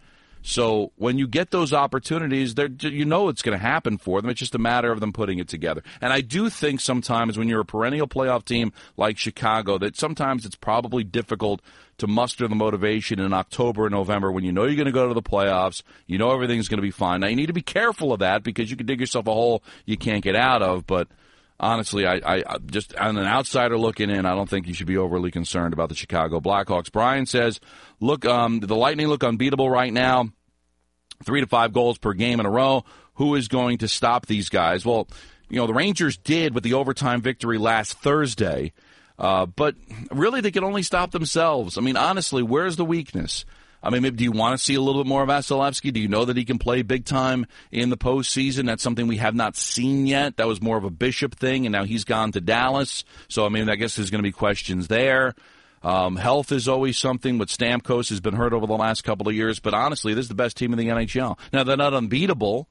So 0.46 0.92
when 0.98 1.18
you 1.18 1.26
get 1.26 1.52
those 1.52 1.72
opportunities, 1.72 2.54
you 2.82 3.06
know 3.06 3.30
it's 3.30 3.42
going 3.42 3.58
to 3.58 3.64
happen 3.66 3.98
for 3.98 4.22
them. 4.22 4.30
It's 4.30 4.40
just 4.40 4.54
a 4.54 4.60
matter 4.60 4.92
of 4.92 5.00
them 5.00 5.14
putting 5.14 5.40
it 5.40 5.48
together. 5.48 5.82
And 6.02 6.12
I 6.12 6.20
do 6.20 6.50
think 6.50 6.82
sometimes 6.82 7.38
when 7.38 7.48
you're 7.48 7.62
a 7.62 7.66
perennial 7.66 8.08
playoff 8.08 8.44
team 8.44 8.74
like 8.98 9.18
Chicago, 9.18 9.78
that 9.78 9.96
sometimes 9.96 10.46
it's 10.46 10.56
probably 10.56 11.06
difficult 11.06 11.62
to 12.00 12.08
muster 12.08 12.48
the 12.50 12.56
motivation 12.56 13.20
in 13.20 13.32
October 13.32 13.86
and 13.86 13.94
November 13.94 14.32
when 14.32 14.44
you 14.44 14.52
know 14.52 14.66
you're 14.66 14.76
going 14.76 14.86
to 14.86 14.92
go 14.92 15.08
to 15.08 15.14
the 15.14 15.22
playoffs, 15.22 15.82
you 16.08 16.18
know 16.18 16.34
everything's 16.34 16.68
going 16.68 16.80
to 16.80 16.82
be 16.82 16.92
fine. 16.92 17.22
Now 17.22 17.28
you 17.28 17.36
need 17.38 17.48
to 17.48 17.54
be 17.54 17.62
careful 17.62 18.12
of 18.12 18.20
that 18.20 18.44
because 18.44 18.70
you 18.70 18.76
can 18.76 18.86
dig 18.86 19.00
yourself 19.00 19.28
a 19.28 19.34
hole 19.34 19.64
you 19.86 19.96
can't 19.96 20.24
get 20.24 20.36
out 20.36 20.62
of, 20.62 20.86
but 20.86 21.08
honestly, 21.64 22.06
I, 22.06 22.22
I, 22.26 22.44
just 22.66 22.96
on 22.96 23.18
an 23.18 23.26
outsider 23.26 23.78
looking 23.78 24.10
in, 24.10 24.26
I 24.26 24.36
don't 24.36 24.50
think 24.50 24.68
you 24.68 24.74
should 24.74 24.88
be 24.88 24.98
overly 24.98 25.32
concerned 25.32 25.74
about 25.74 25.90
the 25.90 25.96
Chicago 25.96 26.40
Blackhawks. 26.40 26.92
Brian 26.92 27.26
says, 27.26 27.60
"Look, 28.00 28.26
um, 28.26 28.60
the 28.60 28.76
Lightning 28.76 29.08
look 29.08 29.24
unbeatable 29.24 29.70
right 29.70 29.92
now, 29.92 30.30
three 31.24 31.42
to 31.42 31.48
five 31.48 31.74
goals 31.74 31.98
per 31.98 32.14
game 32.14 32.40
in 32.40 32.46
a 32.46 32.52
row. 32.52 32.84
Who 33.16 33.36
is 33.36 33.48
going 33.48 33.80
to 33.80 33.88
stop 33.88 34.26
these 34.26 34.50
guys?" 34.50 34.86
Well, 34.86 35.08
you 35.50 35.58
know 35.58 35.68
the 35.68 35.74
Rangers 35.74 36.18
did 36.18 36.54
with 36.54 36.64
the 36.64 36.74
overtime 36.74 37.22
victory 37.22 37.58
last 37.58 37.94
Thursday, 37.94 38.74
uh, 39.18 39.46
but 39.46 39.76
really 40.12 40.42
they 40.42 40.52
can 40.52 40.64
only 40.64 40.84
stop 40.84 41.12
themselves. 41.12 41.78
I 41.78 41.82
mean, 41.82 41.98
honestly, 41.98 42.44
where's 42.44 42.76
the 42.76 42.86
weakness? 42.86 43.46
I 43.84 43.90
mean, 43.90 44.02
maybe 44.02 44.16
do 44.16 44.24
you 44.24 44.32
want 44.32 44.58
to 44.58 44.64
see 44.64 44.76
a 44.76 44.82
little 44.82 45.04
bit 45.04 45.10
more 45.10 45.24
of 45.24 45.30
Vasilevskiy? 45.30 45.92
Do 45.92 46.00
you 46.00 46.08
know 46.08 46.24
that 46.24 46.38
he 46.38 46.46
can 46.46 46.58
play 46.58 46.82
big 46.84 47.04
time 47.04 47.46
in 47.70 47.90
the 47.90 47.98
postseason? 47.98 48.66
That's 48.66 48.82
something 48.82 49.08
we 49.08 49.18
have 49.18 49.36
not 49.36 49.58
seen 49.58 50.08
yet. 50.08 50.38
That 50.38 50.48
was 50.48 50.62
more 50.62 50.78
of 50.78 50.86
a 50.86 50.90
Bishop 50.90 51.36
thing, 51.36 51.66
and 51.66 51.74
now 51.74 51.84
he's 51.84 52.06
gone 52.06 52.32
to 52.32 52.42
Dallas. 52.42 53.04
So, 53.28 53.46
I 53.46 53.50
mean, 53.50 53.70
I 53.70 53.76
guess 53.76 53.98
there's 53.98 54.10
going 54.10 54.24
to 54.24 54.28
be 54.28 54.32
questions 54.32 54.88
there. 54.88 55.36
Um, 55.84 56.16
health 56.16 56.54
is 56.54 56.70
always 56.70 56.98
something. 56.98 57.38
With 57.38 57.50
Stamkos 57.50 58.10
has 58.10 58.22
been 58.22 58.36
hurt 58.36 58.54
over 58.54 58.66
the 58.66 58.78
last 58.78 59.04
couple 59.04 59.28
of 59.28 59.36
years, 59.36 59.60
but 59.60 59.74
honestly, 59.74 60.14
this 60.14 60.24
is 60.24 60.30
the 60.30 60.36
best 60.36 60.56
team 60.56 60.72
in 60.72 60.80
the 60.80 60.88
NHL. 60.88 61.38
Now 61.52 61.66
they're 61.66 61.76
not 61.76 61.94
unbeatable, 61.94 62.70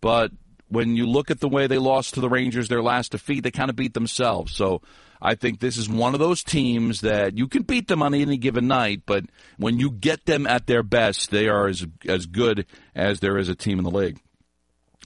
but 0.00 0.30
when 0.68 0.94
you 0.94 1.06
look 1.06 1.30
at 1.30 1.40
the 1.40 1.48
way 1.48 1.66
they 1.66 1.78
lost 1.78 2.14
to 2.14 2.20
the 2.20 2.28
Rangers 2.28 2.68
their 2.68 2.82
last 2.82 3.12
defeat, 3.12 3.42
they 3.42 3.50
kind 3.50 3.70
of 3.70 3.74
beat 3.74 3.94
themselves. 3.94 4.54
So 4.54 4.80
I 5.20 5.34
think 5.34 5.60
this 5.60 5.76
is 5.76 5.88
one 5.88 6.14
of 6.14 6.20
those 6.20 6.42
teams 6.42 7.00
that 7.00 7.36
you 7.36 7.48
can 7.48 7.62
beat 7.62 7.88
them 7.88 8.02
on 8.02 8.14
any 8.14 8.36
given 8.36 8.68
night, 8.68 9.02
but 9.06 9.24
when 9.56 9.78
you 9.78 9.90
get 9.90 10.26
them 10.26 10.46
at 10.46 10.66
their 10.66 10.82
best, 10.82 11.30
they 11.30 11.48
are 11.48 11.66
as 11.66 11.86
as 12.06 12.26
good 12.26 12.66
as 12.94 13.20
there 13.20 13.38
is 13.38 13.48
a 13.48 13.54
team 13.54 13.78
in 13.78 13.84
the 13.84 13.90
league. 13.90 14.20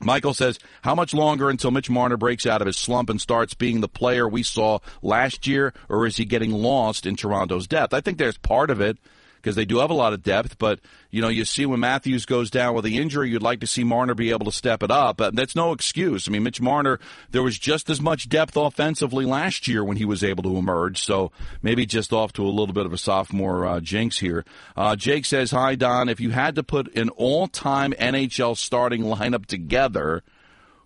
Michael 0.02 0.34
says, 0.34 0.58
How 0.82 0.94
much 0.94 1.12
longer 1.12 1.50
until 1.50 1.70
Mitch 1.70 1.90
Marner 1.90 2.16
breaks 2.16 2.46
out 2.46 2.62
of 2.62 2.66
his 2.66 2.78
slump 2.78 3.10
and 3.10 3.20
starts 3.20 3.54
being 3.54 3.80
the 3.80 3.88
player 3.88 4.26
we 4.26 4.42
saw 4.42 4.78
last 5.02 5.46
year, 5.46 5.74
or 5.88 6.06
is 6.06 6.16
he 6.16 6.24
getting 6.24 6.52
lost 6.52 7.04
in 7.04 7.16
Toronto's 7.16 7.66
depth? 7.66 7.92
I 7.92 8.00
think 8.00 8.16
there's 8.16 8.38
part 8.38 8.70
of 8.70 8.80
it 8.80 8.98
because 9.40 9.56
they 9.56 9.64
do 9.64 9.78
have 9.78 9.90
a 9.90 9.94
lot 9.94 10.12
of 10.12 10.22
depth. 10.22 10.58
But 10.58 10.80
you 11.10 11.20
know, 11.22 11.28
you 11.28 11.44
see 11.44 11.66
when 11.66 11.80
Matthews 11.80 12.26
goes 12.26 12.50
down 12.50 12.74
with 12.74 12.84
the 12.84 12.98
injury, 12.98 13.30
you'd 13.30 13.42
like 13.42 13.60
to 13.60 13.66
see 13.66 13.84
Marner 13.84 14.14
be 14.14 14.30
able 14.30 14.46
to 14.46 14.52
step 14.52 14.82
it 14.82 14.90
up. 14.90 15.16
But 15.16 15.34
that's 15.34 15.56
no 15.56 15.72
excuse. 15.72 16.28
I 16.28 16.30
mean, 16.30 16.42
Mitch 16.42 16.60
Marner, 16.60 16.98
there 17.30 17.42
was 17.42 17.58
just 17.58 17.90
as 17.90 18.00
much 18.00 18.28
depth 18.28 18.56
offensively 18.56 19.24
last 19.24 19.68
year 19.68 19.84
when 19.84 19.96
he 19.96 20.04
was 20.04 20.22
able 20.22 20.42
to 20.44 20.56
emerge. 20.56 21.02
So 21.02 21.32
maybe 21.62 21.86
just 21.86 22.12
off 22.12 22.32
to 22.34 22.44
a 22.44 22.48
little 22.48 22.74
bit 22.74 22.86
of 22.86 22.92
a 22.92 22.98
sophomore 22.98 23.66
uh, 23.66 23.80
jinx 23.80 24.18
here. 24.18 24.44
Uh, 24.76 24.96
Jake 24.96 25.24
says, 25.24 25.50
"Hi 25.50 25.74
Don, 25.74 26.08
if 26.08 26.20
you 26.20 26.30
had 26.30 26.54
to 26.56 26.62
put 26.62 26.94
an 26.96 27.08
all-time 27.10 27.92
NHL 27.92 28.56
starting 28.56 29.02
lineup 29.02 29.46
together." 29.46 30.22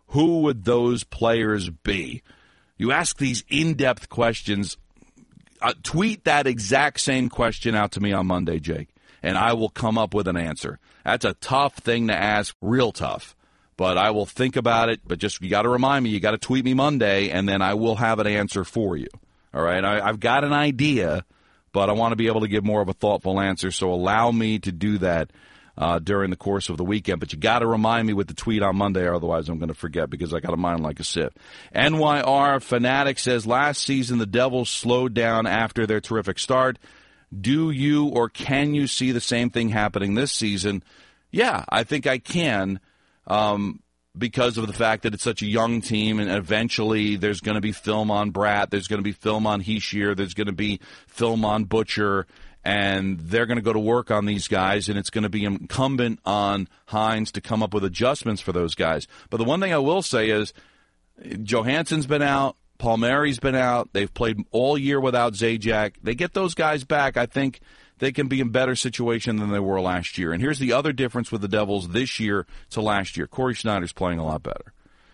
Who 0.09 0.43
would 0.43 0.65
those 0.65 1.03
players 1.03 1.71
be? 1.71 2.23
You 2.77 2.93
ask 2.93 3.19
these 3.19 3.43
in 3.49 3.75
depth 3.75 4.09
questions 4.09 4.77
uh, 5.65 5.73
tweet 5.83 6.25
that 6.25 6.47
exact 6.47 7.01
same 7.01 7.29
question 7.29 7.75
out 7.75 7.93
to 7.93 8.01
me 8.01 8.13
on 8.13 8.27
Monday, 8.27 8.61
Jake, 8.61 8.89
and 9.23 9.39
I 9.39 9.55
will 9.55 9.71
come 9.71 9.97
up 9.97 10.13
with 10.13 10.29
an 10.29 10.37
answer. 10.37 10.79
That's 11.05 11.25
a 11.25 11.35
tough 11.35 11.75
thing 11.77 12.09
to 12.09 12.15
ask, 12.15 12.55
real 12.61 12.93
tough. 12.93 13.35
But 13.77 13.99
I 13.99 14.11
will 14.11 14.27
think 14.27 14.55
about 14.55 14.89
it. 14.89 15.01
But 15.05 15.19
just 15.19 15.41
you 15.41 15.51
got 15.51 15.63
to 15.63 15.69
remind 15.69 16.05
me, 16.05 16.11
you 16.11 16.21
got 16.21 16.31
to 16.31 16.39
tweet 16.39 16.65
me 16.65 16.75
Monday, 16.75 17.31
and 17.31 17.49
then 17.49 17.61
I 17.63 17.75
will 17.75 17.97
have 17.97 18.21
an 18.21 18.27
answer 18.27 18.63
for 18.63 18.97
you. 18.97 19.09
All 19.53 19.63
right, 19.63 19.85
I, 19.85 20.07
I've 20.07 20.21
got 20.21 20.45
an 20.45 20.53
idea, 20.53 21.25
but 21.73 21.89
I 21.89 21.93
want 21.93 22.13
to 22.13 22.17
be 22.17 22.27
able 22.27 22.43
to 22.43 22.49
give 22.49 22.65
more 22.65 22.83
of 22.83 22.89
a 22.89 22.93
thoughtful 22.93 23.41
answer. 23.41 23.71
So 23.71 23.93
allow 23.93 24.31
me 24.31 24.59
to 24.61 24.71
do 24.71 24.99
that 24.99 25.31
uh, 25.77 25.99
during 25.99 26.31
the 26.31 26.37
course 26.37 26.69
of 26.69 26.77
the 26.77 26.85
weekend. 26.85 27.21
But 27.21 27.33
you 27.33 27.39
got 27.39 27.61
to 27.61 27.67
remind 27.67 28.07
me 28.07 28.13
with 28.13 28.29
the 28.29 28.35
tweet 28.35 28.63
on 28.63 28.77
Monday, 28.77 29.09
otherwise 29.09 29.49
I'm 29.49 29.59
going 29.59 29.69
to 29.69 29.75
forget 29.75 30.11
because 30.11 30.33
I 30.33 30.41
got 30.41 30.55
a 30.55 30.57
mind 30.57 30.83
like 30.83 31.01
a 31.01 31.05
sieve. 31.05 31.33
NYR 31.75 32.63
Fanatic 32.63 33.19
says 33.19 33.47
last 33.47 33.83
season 33.83 34.19
the 34.19 34.27
Devils 34.27 34.71
slowed 34.71 35.15
down 35.15 35.47
after 35.47 35.87
their 35.87 36.01
terrific 36.01 36.39
start. 36.39 36.79
Do 37.39 37.71
you 37.71 38.07
or 38.07 38.29
can 38.29 38.75
you 38.75 38.87
see 38.87 39.11
the 39.11 39.21
same 39.21 39.51
thing 39.51 39.71
happening 39.71 40.15
this 40.15 40.33
season? 40.33 40.85
Yeah, 41.31 41.65
I 41.69 41.83
think 41.83 42.07
I 42.07 42.19
can. 42.19 42.79
Um, 43.27 43.81
because 44.17 44.59
of 44.59 44.67
the 44.67 44.73
fact 44.73 45.03
that 45.03 45.15
it's 45.15 45.25
such 45.25 45.43
a 45.43 45.47
young 45.47 45.81
team, 45.81 46.21
and 46.21 46.31
eventually 46.31 47.17
there's 47.17 47.41
going 47.41 47.57
to 47.57 47.61
be 47.61 47.73
film 47.73 48.11
on 48.11 48.33
Bratt, 48.33 48.71
there's 48.71 48.87
going 48.87 49.01
to 49.01 49.05
be 49.05 49.13
film 49.13 49.47
on 49.47 49.61
Hischier, 49.61 50.17
there's 50.17 50.35
going 50.35 50.47
to 50.47 50.53
be 50.53 50.79
film 51.09 51.45
on 51.45 51.65
Butcher, 51.65 52.27
and 52.65 53.21
they're 53.21 53.47
going 53.47 53.59
to 53.59 53.63
go 53.63 53.73
to 53.73 53.79
work 53.79 54.11
on 54.11 54.25
these 54.25 54.49
guys, 54.49 54.89
and 54.89 54.99
it's 54.99 55.11
going 55.11 55.23
to 55.23 55.29
be 55.29 55.45
incumbent 55.45 56.21
on 56.25 56.69
Hynes 56.89 57.31
to 57.33 57.41
come 57.41 57.63
up 57.63 57.75
with 57.75 57.85
adjustments 57.85 58.41
for 58.41 58.53
those 58.53 58.75
guys. 58.75 59.07
But 59.31 59.37
the 59.37 59.45
one 59.45 59.61
thing 59.61 59.75
I 59.75 59.79
will 59.79 60.03
say 60.03 60.31
is 60.31 60.55
Johansson's 61.43 62.07
been 62.07 62.23
out, 62.23 62.57
Palmieri's 62.79 63.39
been 63.39 63.55
out. 63.55 63.91
They've 63.93 64.13
played 64.13 64.39
all 64.51 64.77
year 64.77 64.99
without 64.99 65.35
Zajac. 65.35 65.95
They 66.03 66.15
get 66.15 66.33
those 66.35 66.55
guys 66.55 66.85
back. 66.85 67.17
I 67.17 67.27
think 67.27 67.61
they 67.99 68.13
can 68.13 68.27
be 68.27 68.41
in 68.41 68.49
better 68.49 68.75
situation 68.75 69.37
than 69.37 69.51
they 69.51 69.61
were 69.61 69.81
last 69.81 70.19
year. 70.19 70.33
And 70.33 70.43
here's 70.43 70.59
the 70.59 70.73
other 70.73 70.93
difference 70.93 71.31
with 71.31 71.41
the 71.41 71.49
Devils 71.49 71.89
this 71.89 72.19
year 72.19 72.47
to 72.71 72.81
last 72.81 73.17
year. 73.17 73.27
Cory 73.27 73.55
Schneider's 73.55 73.93
playing 73.93 74.19
a 74.19 74.25
lot 74.25 74.43
better. 74.43 74.73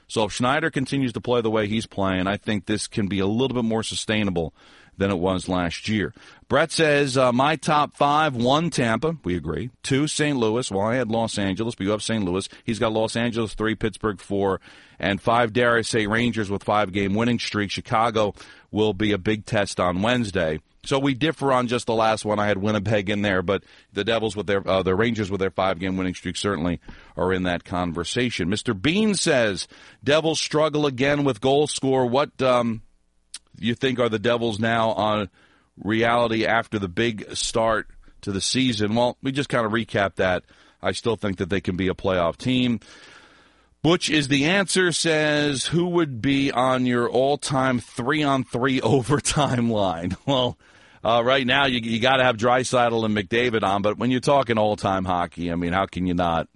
So 0.09 0.25
if 0.25 0.33
Schneider 0.33 0.71
continues 0.71 1.13
to 1.13 1.21
play 1.21 1.41
the 1.41 1.51
way 1.51 1.69
he's 1.69 1.87
playing, 1.87 2.27
I 2.27 2.37
think 2.37 2.67
this 2.67 2.89
can 2.89 3.07
be 3.07 3.21
a 3.21 3.27
little 3.27 3.55
bit 3.55 3.65
more 3.65 3.83
sustainable 3.83 4.55
than 5.01 5.11
it 5.11 5.19
was 5.19 5.49
last 5.49 5.89
year. 5.89 6.13
Brett 6.47 6.71
says, 6.71 7.17
uh, 7.17 7.33
my 7.33 7.57
top 7.57 7.97
five, 7.97 8.37
one 8.37 8.69
Tampa, 8.69 9.17
we 9.25 9.35
agree. 9.35 9.71
Two, 9.83 10.07
St. 10.07 10.37
Louis. 10.37 10.71
Well, 10.71 10.87
I 10.87 10.97
had 10.97 11.11
Los 11.11 11.39
Angeles, 11.39 11.75
but 11.75 11.85
you 11.85 11.91
have 11.91 12.03
St. 12.03 12.23
Louis. 12.23 12.49
He's 12.65 12.79
got 12.79 12.93
Los 12.93 13.17
Angeles, 13.17 13.55
three, 13.55 13.75
Pittsburgh, 13.75 14.21
four, 14.21 14.61
and 14.99 15.21
five, 15.21 15.55
dare 15.55 15.77
I 15.77 15.81
say, 15.81 16.07
Rangers 16.07 16.51
with 16.51 16.63
five 16.63 16.93
game 16.93 17.15
winning 17.15 17.39
streak. 17.39 17.71
Chicago 17.71 18.35
will 18.71 18.93
be 18.93 19.13
a 19.13 19.19
big 19.19 19.47
test 19.47 19.81
on 19.81 20.03
Wednesday. 20.03 20.61
So 20.85 20.99
we 20.99 21.15
differ 21.15 21.51
on 21.53 21.67
just 21.67 21.87
the 21.87 21.95
last 21.95 22.27
one. 22.27 22.39
I 22.39 22.47
had 22.47 22.59
Winnipeg 22.59 23.09
in 23.09 23.23
there, 23.23 23.43
but 23.43 23.65
the 23.93 24.05
Devils 24.05 24.37
with 24.37 24.47
their 24.47 24.67
uh, 24.67 24.83
the 24.83 24.95
Rangers 24.95 25.31
with 25.31 25.41
their 25.41 25.51
five 25.51 25.79
game 25.79 25.97
winning 25.97 26.15
streak 26.15 26.37
certainly 26.37 26.81
are 27.17 27.33
in 27.33 27.43
that 27.45 27.65
conversation. 27.65 28.49
Mr. 28.49 28.81
Bean 28.81 29.15
says 29.15 29.69
Devils 30.03 30.41
struggle 30.41 30.87
again 30.87 31.25
with 31.25 31.41
goal 31.41 31.67
score. 31.67 32.07
What 32.07 32.41
um, 32.41 32.83
you 33.61 33.75
think 33.75 33.99
are 33.99 34.09
the 34.09 34.18
Devils 34.18 34.59
now 34.59 34.90
on 34.90 35.29
reality 35.77 36.44
after 36.46 36.79
the 36.79 36.88
big 36.88 37.37
start 37.37 37.88
to 38.23 38.33
the 38.33 38.40
season? 38.40 38.94
Well, 38.94 39.16
we 39.23 39.33
just 39.33 39.49
kind 39.49 39.66
of 39.66 39.73
recap 39.73 40.16
that. 40.16 40.44
I 40.83 40.92
still 40.92 41.16
think 41.16 41.38
that 41.38 41.51
they 41.51 41.61
can 41.61 41.77
be 41.77 41.88
a 41.88 41.94
playoff 41.94 42.37
team. 42.37 42.81
Butch 43.83 44.11
is 44.11 44.29
the 44.29 44.44
answer 44.44 44.92
says 44.92 45.66
who 45.66 45.87
would 45.87 46.20
be 46.20 46.53
on 46.53 46.85
your 46.85 47.09
all-time 47.09 47.81
three-on-three 47.81 48.81
overtime 48.83 49.70
line? 49.70 50.16
Well, 50.27 50.59
uh, 51.03 51.23
right 51.25 51.46
now 51.46 51.64
you, 51.64 51.79
you 51.79 51.99
got 51.99 52.18
to 52.18 52.25
have 52.25 52.37
Draisaitl 52.37 53.07
and 53.07 53.16
McDavid 53.16 53.62
on, 53.62 53.81
but 53.81 53.96
when 53.96 54.11
you're 54.11 54.20
talking 54.20 54.59
all-time 54.59 55.07
hockey, 55.07 55.51
I 55.51 55.55
mean, 55.55 55.73
how 55.73 55.87
can 55.87 56.07
you 56.07 56.12
not? 56.12 56.46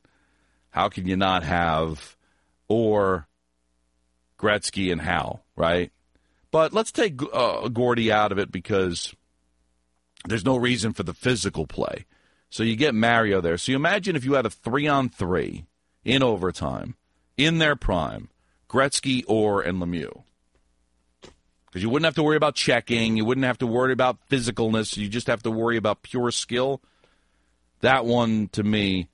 How 0.69 0.91
can 0.91 1.07
you 1.07 1.17
not 1.17 1.45
have 1.45 2.15
or 2.69 3.27
Gretzky 4.39 4.93
and 4.93 5.01
Howe, 5.01 5.41
right? 5.57 5.93
But 6.55 6.73
let's 6.73 6.93
take 6.93 7.21
uh, 7.33 7.67
Gordie 7.67 8.13
out 8.13 8.31
of 8.31 8.39
it 8.39 8.53
because 8.53 9.13
there's 10.29 10.45
no 10.45 10.57
reason 10.57 10.93
for 10.93 11.03
the 11.03 11.13
physical 11.13 11.67
play. 11.67 12.05
So 12.49 12.63
you 12.63 12.77
get 12.77 12.95
Mario 12.95 13.41
there. 13.41 13.59
So 13.59 13.73
you 13.73 13.77
imagine 13.77 14.15
if 14.15 14.25
you 14.25 14.35
had 14.35 14.47
a 14.47 14.51
three 14.51 14.87
on 14.87 15.09
three 15.09 15.65
in 16.05 16.23
overtime 16.23 16.95
in 17.37 17.59
their 17.59 17.75
prime, 17.75 18.29
Gretzky, 18.69 19.25
Orr, 19.27 19.63
and 19.63 19.83
Lemieux. 19.83 20.23
Because 21.67 21.83
you 21.83 21.91
wouldn't 21.91 22.05
have 22.05 22.15
to 22.15 22.23
worry 22.23 22.37
about 22.37 22.55
checking. 22.55 23.17
You 23.17 23.25
wouldn't 23.25 23.47
have 23.47 23.59
to 23.59 23.67
worry 23.67 23.93
about 23.93 24.29
physicalness. 24.29 24.97
You 24.97 25.09
just 25.09 25.27
have 25.27 25.43
to 25.43 25.51
worry 25.51 25.77
about 25.77 26.05
pure 26.05 26.31
skill. 26.31 26.81
That 27.81 28.05
one, 28.05 28.47
to 28.53 28.63
me, 28.63 29.09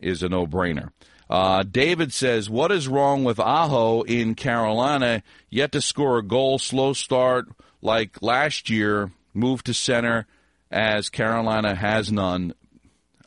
is 0.00 0.24
a 0.24 0.28
no 0.28 0.44
brainer. 0.44 0.90
Uh, 1.30 1.62
David 1.62 2.12
says, 2.12 2.50
What 2.50 2.72
is 2.72 2.88
wrong 2.88 3.22
with 3.22 3.38
Aho 3.38 4.02
in 4.02 4.34
Carolina? 4.34 5.22
Yet 5.48 5.70
to 5.72 5.80
score 5.80 6.18
a 6.18 6.24
goal, 6.24 6.58
slow 6.58 6.92
start 6.92 7.46
like 7.80 8.20
last 8.20 8.68
year, 8.68 9.12
move 9.32 9.62
to 9.64 9.72
center 9.72 10.26
as 10.72 11.08
Carolina 11.08 11.76
has 11.76 12.10
none. 12.10 12.52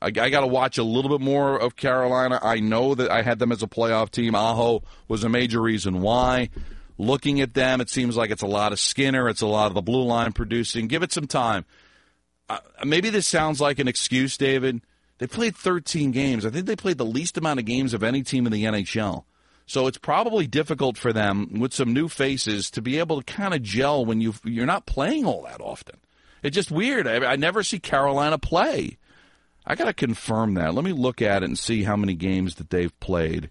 I, 0.01 0.07
I 0.07 0.29
got 0.29 0.41
to 0.41 0.47
watch 0.47 0.77
a 0.77 0.83
little 0.83 1.17
bit 1.17 1.23
more 1.23 1.57
of 1.57 1.77
Carolina. 1.77 2.39
I 2.43 2.59
know 2.59 2.93
that 2.93 3.09
I 3.09 3.21
had 3.21 3.39
them 3.39 3.53
as 3.53 3.63
a 3.63 3.67
playoff 3.67 4.11
team. 4.11 4.35
Aho 4.35 4.83
was 5.07 5.23
a 5.23 5.29
major 5.29 5.61
reason 5.61 6.01
why. 6.01 6.49
Looking 6.97 7.39
at 7.39 7.53
them, 7.53 7.79
it 7.79 7.89
seems 7.89 8.17
like 8.17 8.31
it's 8.31 8.43
a 8.43 8.47
lot 8.47 8.73
of 8.73 8.81
Skinner, 8.81 9.29
it's 9.29 9.41
a 9.41 9.47
lot 9.47 9.67
of 9.67 9.75
the 9.75 9.81
blue 9.81 10.03
line 10.03 10.33
producing. 10.33 10.87
Give 10.87 11.03
it 11.03 11.13
some 11.13 11.25
time. 11.25 11.63
Uh, 12.49 12.59
maybe 12.85 13.09
this 13.09 13.27
sounds 13.27 13.61
like 13.61 13.79
an 13.79 13.87
excuse, 13.87 14.35
David 14.35 14.81
they 15.19 15.27
played 15.27 15.55
13 15.55 16.11
games. 16.11 16.45
I 16.45 16.49
think 16.49 16.65
they 16.65 16.75
played 16.75 16.97
the 16.97 17.05
least 17.05 17.37
amount 17.37 17.59
of 17.59 17.65
games 17.65 17.93
of 17.93 18.03
any 18.03 18.23
team 18.23 18.45
in 18.45 18.51
the 18.51 18.65
NHL. 18.65 19.25
So 19.65 19.87
it's 19.87 19.97
probably 19.97 20.47
difficult 20.47 20.97
for 20.97 21.13
them 21.13 21.59
with 21.59 21.73
some 21.73 21.93
new 21.93 22.09
faces 22.09 22.69
to 22.71 22.81
be 22.81 22.99
able 22.99 23.21
to 23.21 23.33
kind 23.33 23.53
of 23.53 23.63
gel 23.63 24.05
when 24.05 24.19
you 24.19 24.33
you're 24.43 24.65
not 24.65 24.85
playing 24.85 25.25
all 25.25 25.43
that 25.43 25.61
often. 25.61 25.97
It's 26.41 26.55
just 26.55 26.71
weird. 26.71 27.07
I, 27.07 27.33
I 27.33 27.35
never 27.37 27.63
see 27.63 27.79
Carolina 27.79 28.37
play. 28.37 28.97
I 29.65 29.75
got 29.75 29.85
to 29.85 29.93
confirm 29.93 30.55
that. 30.55 30.73
Let 30.73 30.83
me 30.83 30.91
look 30.91 31.21
at 31.21 31.41
it 31.41 31.45
and 31.45 31.57
see 31.57 31.83
how 31.83 31.95
many 31.95 32.15
games 32.15 32.55
that 32.55 32.69
they've 32.69 32.97
played. 32.99 33.49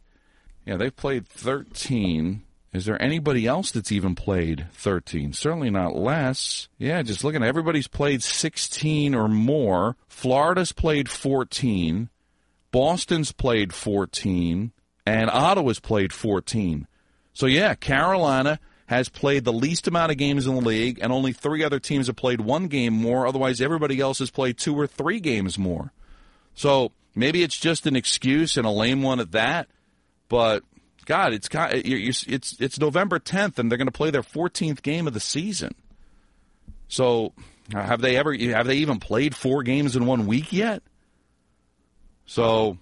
Yeah, 0.67 0.77
they've 0.77 0.95
played 0.95 1.27
13. 1.27 2.43
Is 2.73 2.87
there 2.87 3.01
anybody 3.03 3.47
else 3.47 3.71
that's 3.71 3.93
even 3.93 4.15
played 4.15 4.67
13? 4.73 5.35
Certainly 5.35 5.71
not 5.71 5.95
less. 5.95 6.69
Yeah, 6.79 7.03
just 7.03 7.23
looking, 7.23 7.43
at 7.43 7.49
everybody's 7.49 7.89
played 7.89 8.23
16 8.23 9.15
or 9.15 9.29
more. 9.29 9.97
Florida's 10.09 10.73
played 10.73 11.11
14. 11.11 12.09
Boston's 12.71 13.33
played 13.33 13.75
14. 13.75 14.73
And 15.05 15.31
Ottawa's 15.31 15.81
played 15.81 16.15
14. 16.15 16.87
So, 17.35 17.47
yeah, 17.47 17.75
Carolina 17.75 18.59
has 18.87 19.09
played 19.11 19.45
the 19.45 19.53
least 19.53 19.87
amount 19.87 20.13
of 20.13 20.19
games 20.19 20.47
in 20.47 20.55
the 20.55 20.61
league, 20.61 20.99
and 21.03 21.13
only 21.13 21.33
three 21.33 21.65
other 21.65 21.81
teams 21.81 22.07
have 22.07 22.17
played 22.17 22.41
one 22.41 22.69
game 22.69 22.95
more. 22.95 23.27
Otherwise, 23.27 23.61
everybody 23.61 24.01
else 24.01 24.19
has 24.21 24.31
played 24.31 24.57
two 24.57 24.79
or 24.79 24.87
three 24.87 25.21
games 25.21 25.59
more. 25.59 25.93
So, 26.55 26.93
maybe 27.15 27.43
it's 27.43 27.59
just 27.59 27.87
an 27.87 27.97
excuse 27.97 28.57
and 28.57 28.67
a 28.67 28.71
lame 28.71 29.03
one 29.03 29.21
at 29.21 29.33
that. 29.33 29.69
But 30.29 30.63
God, 31.05 31.33
it's 31.33 31.49
it's 32.27 32.61
it's 32.61 32.79
November 32.79 33.19
10th, 33.19 33.59
and 33.59 33.71
they're 33.71 33.79
going 33.79 33.87
to 33.87 33.93
play 33.93 34.11
their 34.11 34.23
14th 34.23 34.83
game 34.83 35.07
of 35.07 35.15
the 35.15 35.21
season. 35.21 35.75
So 36.89 37.33
have 37.73 38.01
they 38.01 38.17
ever 38.17 38.35
have 38.35 38.67
they 38.67 38.77
even 38.77 39.01
played 39.01 39.35
four 39.35 39.63
games 39.63 39.97
in 39.97 40.07
one 40.07 40.27
week 40.27 40.53
yet? 40.53 40.83
So 42.27 42.79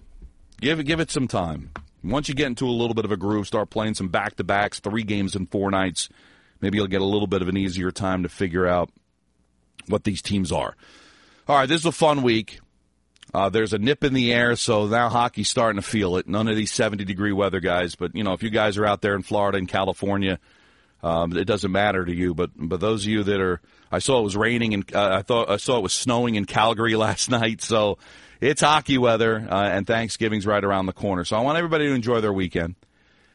give 0.59 0.79
it 0.79 0.83
give 0.83 0.99
it 0.99 1.11
some 1.11 1.27
time. 1.27 1.71
Once 2.03 2.27
you 2.27 2.35
get 2.35 2.47
into 2.47 2.67
a 2.67 2.71
little 2.71 2.95
bit 2.95 3.05
of 3.05 3.11
a 3.11 3.17
groove, 3.17 3.47
start 3.47 3.69
playing 3.69 3.93
some 3.93 4.07
back 4.07 4.35
to 4.35 4.43
backs, 4.43 4.79
three 4.79 5.03
games 5.03 5.35
in 5.35 5.45
four 5.45 5.69
nights, 5.69 6.09
maybe 6.59 6.77
you'll 6.77 6.87
get 6.87 7.01
a 7.01 7.05
little 7.05 7.27
bit 7.27 7.41
of 7.41 7.47
an 7.47 7.57
easier 7.57 7.91
time 7.91 8.23
to 8.23 8.29
figure 8.29 8.65
out 8.67 8.89
what 9.87 10.03
these 10.03 10.21
teams 10.21 10.51
are. 10.51 10.75
All 11.47 11.57
right, 11.57 11.69
this 11.69 11.81
is 11.81 11.85
a 11.85 11.91
fun 11.91 12.21
week. 12.23 12.59
Uh, 13.33 13.49
there's 13.49 13.73
a 13.73 13.77
nip 13.77 14.03
in 14.03 14.13
the 14.13 14.33
air, 14.33 14.55
so 14.55 14.87
now 14.87 15.07
hockey's 15.07 15.49
starting 15.49 15.81
to 15.81 15.87
feel 15.87 16.17
it. 16.17 16.27
None 16.27 16.47
of 16.49 16.55
these 16.55 16.71
70 16.71 17.05
degree 17.05 17.31
weather 17.31 17.61
guys, 17.61 17.95
but 17.95 18.13
you 18.13 18.23
know, 18.23 18.33
if 18.33 18.43
you 18.43 18.49
guys 18.49 18.77
are 18.77 18.85
out 18.85 19.01
there 19.01 19.15
in 19.15 19.21
Florida 19.21 19.57
and 19.57 19.67
California, 19.67 20.37
um, 21.01 21.35
it 21.35 21.45
doesn't 21.45 21.71
matter 21.71 22.03
to 22.05 22.13
you. 22.13 22.33
But 22.33 22.51
but 22.55 22.79
those 22.79 23.05
of 23.05 23.11
you 23.11 23.23
that 23.23 23.39
are, 23.39 23.61
I 23.91 23.99
saw 23.99 24.19
it 24.19 24.23
was 24.23 24.35
raining 24.35 24.73
and 24.73 24.95
uh, 24.95 25.09
I 25.13 25.21
thought 25.21 25.49
I 25.49 25.57
saw 25.57 25.77
it 25.77 25.83
was 25.83 25.93
snowing 25.93 26.35
in 26.35 26.45
Calgary 26.45 26.95
last 26.97 27.29
night. 27.29 27.61
So 27.61 27.97
it's 28.41 28.61
hockey 28.61 28.97
weather, 28.97 29.47
uh, 29.49 29.63
and 29.63 29.87
Thanksgiving's 29.87 30.45
right 30.45 30.63
around 30.63 30.87
the 30.87 30.93
corner. 30.93 31.23
So 31.23 31.37
I 31.37 31.41
want 31.41 31.57
everybody 31.57 31.87
to 31.87 31.93
enjoy 31.93 32.21
their 32.21 32.33
weekend. 32.33 32.75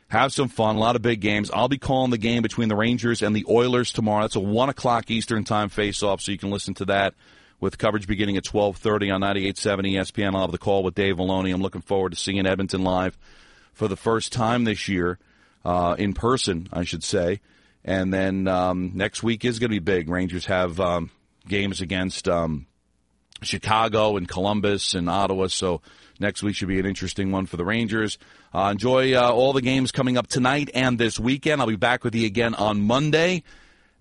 Have 0.08 0.32
some 0.32 0.48
fun. 0.48 0.76
A 0.76 0.78
lot 0.78 0.94
of 0.94 1.02
big 1.02 1.20
games. 1.20 1.50
I'll 1.50 1.68
be 1.68 1.78
calling 1.78 2.12
the 2.12 2.18
game 2.18 2.42
between 2.42 2.68
the 2.68 2.76
Rangers 2.76 3.22
and 3.22 3.34
the 3.34 3.44
Oilers 3.48 3.92
tomorrow. 3.92 4.22
That's 4.22 4.36
a 4.36 4.40
one 4.40 4.68
o'clock 4.68 5.10
Eastern 5.10 5.42
time 5.42 5.68
face-off, 5.68 6.20
so 6.20 6.30
you 6.30 6.38
can 6.38 6.50
listen 6.50 6.74
to 6.74 6.84
that 6.84 7.14
with 7.60 7.78
coverage 7.78 8.06
beginning 8.06 8.36
at 8.36 8.44
12:30 8.44 9.14
on 9.14 9.20
98.7 9.22 9.86
ESPN. 9.86 10.34
I'll 10.34 10.42
have 10.42 10.52
the 10.52 10.58
call 10.58 10.82
with 10.82 10.94
Dave 10.94 11.16
Maloney. 11.16 11.50
I'm 11.50 11.62
looking 11.62 11.80
forward 11.80 12.10
to 12.10 12.16
seeing 12.16 12.44
Edmonton 12.46 12.82
live 12.82 13.18
for 13.72 13.88
the 13.88 13.96
first 13.96 14.32
time 14.32 14.64
this 14.64 14.88
year, 14.88 15.18
uh, 15.64 15.96
in 15.98 16.14
person, 16.14 16.68
I 16.72 16.84
should 16.84 17.04
say. 17.04 17.40
And 17.84 18.12
then 18.12 18.48
um, 18.48 18.92
next 18.94 19.22
week 19.22 19.44
is 19.44 19.58
going 19.58 19.70
to 19.70 19.74
be 19.74 19.78
big. 19.78 20.08
Rangers 20.08 20.46
have 20.46 20.80
um, 20.80 21.10
games 21.46 21.80
against 21.80 22.26
um, 22.28 22.66
Chicago 23.42 24.16
and 24.16 24.28
Columbus 24.28 24.94
and 24.94 25.08
Ottawa. 25.08 25.46
So 25.48 25.82
next 26.18 26.42
week 26.42 26.56
should 26.56 26.68
be 26.68 26.80
an 26.80 26.86
interesting 26.86 27.30
one 27.30 27.46
for 27.46 27.56
the 27.56 27.64
Rangers. 27.64 28.18
Uh, 28.52 28.70
enjoy 28.72 29.14
uh, 29.14 29.30
all 29.30 29.52
the 29.52 29.62
games 29.62 29.92
coming 29.92 30.16
up 30.16 30.26
tonight 30.26 30.70
and 30.74 30.98
this 30.98 31.20
weekend. 31.20 31.60
I'll 31.60 31.66
be 31.66 31.76
back 31.76 32.02
with 32.02 32.14
you 32.14 32.26
again 32.26 32.54
on 32.54 32.80
Monday. 32.82 33.42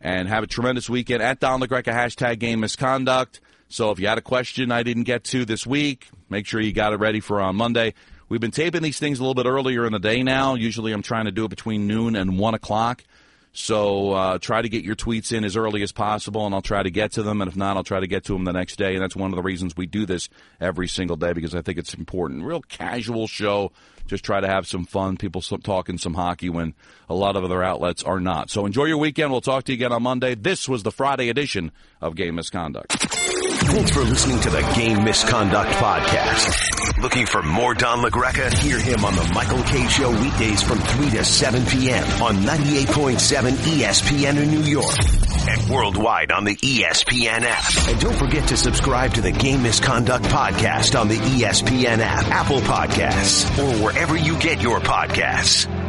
And 0.01 0.27
have 0.27 0.43
a 0.43 0.47
tremendous 0.47 0.89
weekend 0.89 1.23
at 1.23 1.39
Don 1.39 1.61
La 1.61 1.67
Greca, 1.67 1.91
hashtag 1.91 2.37
game 2.37 2.59
misconduct. 2.59 3.39
So 3.67 3.91
if 3.91 3.99
you 3.99 4.07
had 4.07 4.17
a 4.17 4.21
question 4.21 4.71
I 4.71 4.83
didn't 4.83 5.03
get 5.03 5.23
to 5.25 5.45
this 5.45 5.65
week, 5.65 6.09
make 6.29 6.45
sure 6.45 6.61
you 6.61 6.73
got 6.73 6.93
it 6.93 6.99
ready 6.99 7.19
for 7.19 7.41
on 7.41 7.55
Monday. 7.55 7.93
We've 8.27 8.41
been 8.41 8.51
taping 8.51 8.81
these 8.81 8.99
things 8.99 9.19
a 9.19 9.21
little 9.21 9.35
bit 9.35 9.45
earlier 9.45 9.85
in 9.85 9.93
the 9.93 9.99
day 9.99 10.23
now. 10.23 10.55
Usually 10.55 10.91
I'm 10.91 11.01
trying 11.01 11.25
to 11.25 11.31
do 11.31 11.45
it 11.45 11.49
between 11.49 11.87
noon 11.87 12.15
and 12.15 12.39
1 12.39 12.53
o'clock. 12.53 13.03
So 13.51 14.11
uh, 14.11 14.37
try 14.39 14.61
to 14.61 14.67
get 14.67 14.83
your 14.83 14.95
tweets 14.95 15.31
in 15.31 15.45
as 15.45 15.55
early 15.55 15.81
as 15.81 15.93
possible, 15.93 16.45
and 16.45 16.53
I'll 16.53 16.61
try 16.61 16.83
to 16.83 16.91
get 16.91 17.13
to 17.13 17.23
them. 17.23 17.41
And 17.41 17.49
if 17.49 17.55
not, 17.55 17.77
I'll 17.77 17.85
try 17.85 18.01
to 18.01 18.07
get 18.07 18.25
to 18.25 18.33
them 18.33 18.43
the 18.43 18.51
next 18.51 18.75
day. 18.75 18.95
And 18.95 19.01
that's 19.01 19.15
one 19.15 19.31
of 19.31 19.37
the 19.37 19.41
reasons 19.41 19.77
we 19.77 19.85
do 19.85 20.05
this 20.05 20.27
every 20.59 20.89
single 20.89 21.15
day 21.15 21.31
because 21.31 21.55
I 21.55 21.61
think 21.61 21.77
it's 21.77 21.93
important. 21.93 22.43
Real 22.43 22.61
casual 22.61 23.27
show. 23.27 23.71
Just 24.07 24.23
try 24.23 24.39
to 24.39 24.47
have 24.47 24.67
some 24.67 24.85
fun. 24.85 25.17
People 25.17 25.41
talking 25.41 25.97
some 25.97 26.13
hockey 26.13 26.49
when 26.49 26.73
a 27.09 27.15
lot 27.15 27.35
of 27.35 27.43
other 27.43 27.63
outlets 27.63 28.03
are 28.03 28.19
not. 28.19 28.49
So 28.49 28.65
enjoy 28.65 28.85
your 28.85 28.97
weekend. 28.97 29.31
We'll 29.31 29.41
talk 29.41 29.63
to 29.65 29.71
you 29.71 29.77
again 29.77 29.91
on 29.91 30.03
Monday. 30.03 30.35
This 30.35 30.69
was 30.69 30.83
the 30.83 30.91
Friday 30.91 31.29
edition 31.29 31.71
of 32.01 32.15
Game 32.15 32.35
Misconduct. 32.35 32.93
Thanks 32.93 33.91
for 33.91 34.01
listening 34.01 34.39
to 34.41 34.49
the 34.49 34.61
Game 34.75 35.03
Misconduct 35.03 35.71
Podcast. 35.71 37.01
Looking 37.01 37.25
for 37.25 37.41
more 37.41 37.73
Don 37.73 38.01
La 38.01 38.09
Greca? 38.09 38.53
Hear 38.53 38.79
him 38.79 39.03
on 39.03 39.15
the 39.15 39.31
Michael 39.33 39.63
Kay 39.63 39.87
Show 39.87 40.11
weekdays 40.11 40.61
from 40.61 40.77
3 40.77 41.09
to 41.11 41.25
7 41.25 41.65
p.m. 41.65 42.03
on 42.21 42.35
98.7 42.37 43.51
ESPN 43.51 44.41
in 44.41 44.51
New 44.51 44.61
York 44.61 45.34
and 45.47 45.69
worldwide 45.69 46.31
on 46.31 46.43
the 46.43 46.55
ESPN 46.55 47.41
app. 47.43 47.87
And 47.89 47.99
don't 47.99 48.15
forget 48.15 48.47
to 48.49 48.57
subscribe 48.57 49.13
to 49.13 49.21
the 49.21 49.31
Game 49.31 49.63
Misconduct 49.63 50.25
Podcast 50.25 50.99
on 50.99 51.07
the 51.07 51.17
ESPN 51.17 51.99
app, 51.99 52.27
Apple 52.27 52.61
Podcasts, 52.61 53.45
or 53.59 53.83
wherever 53.83 54.17
you 54.17 54.37
get 54.39 54.61
your 54.61 54.79
podcasts. 54.79 55.84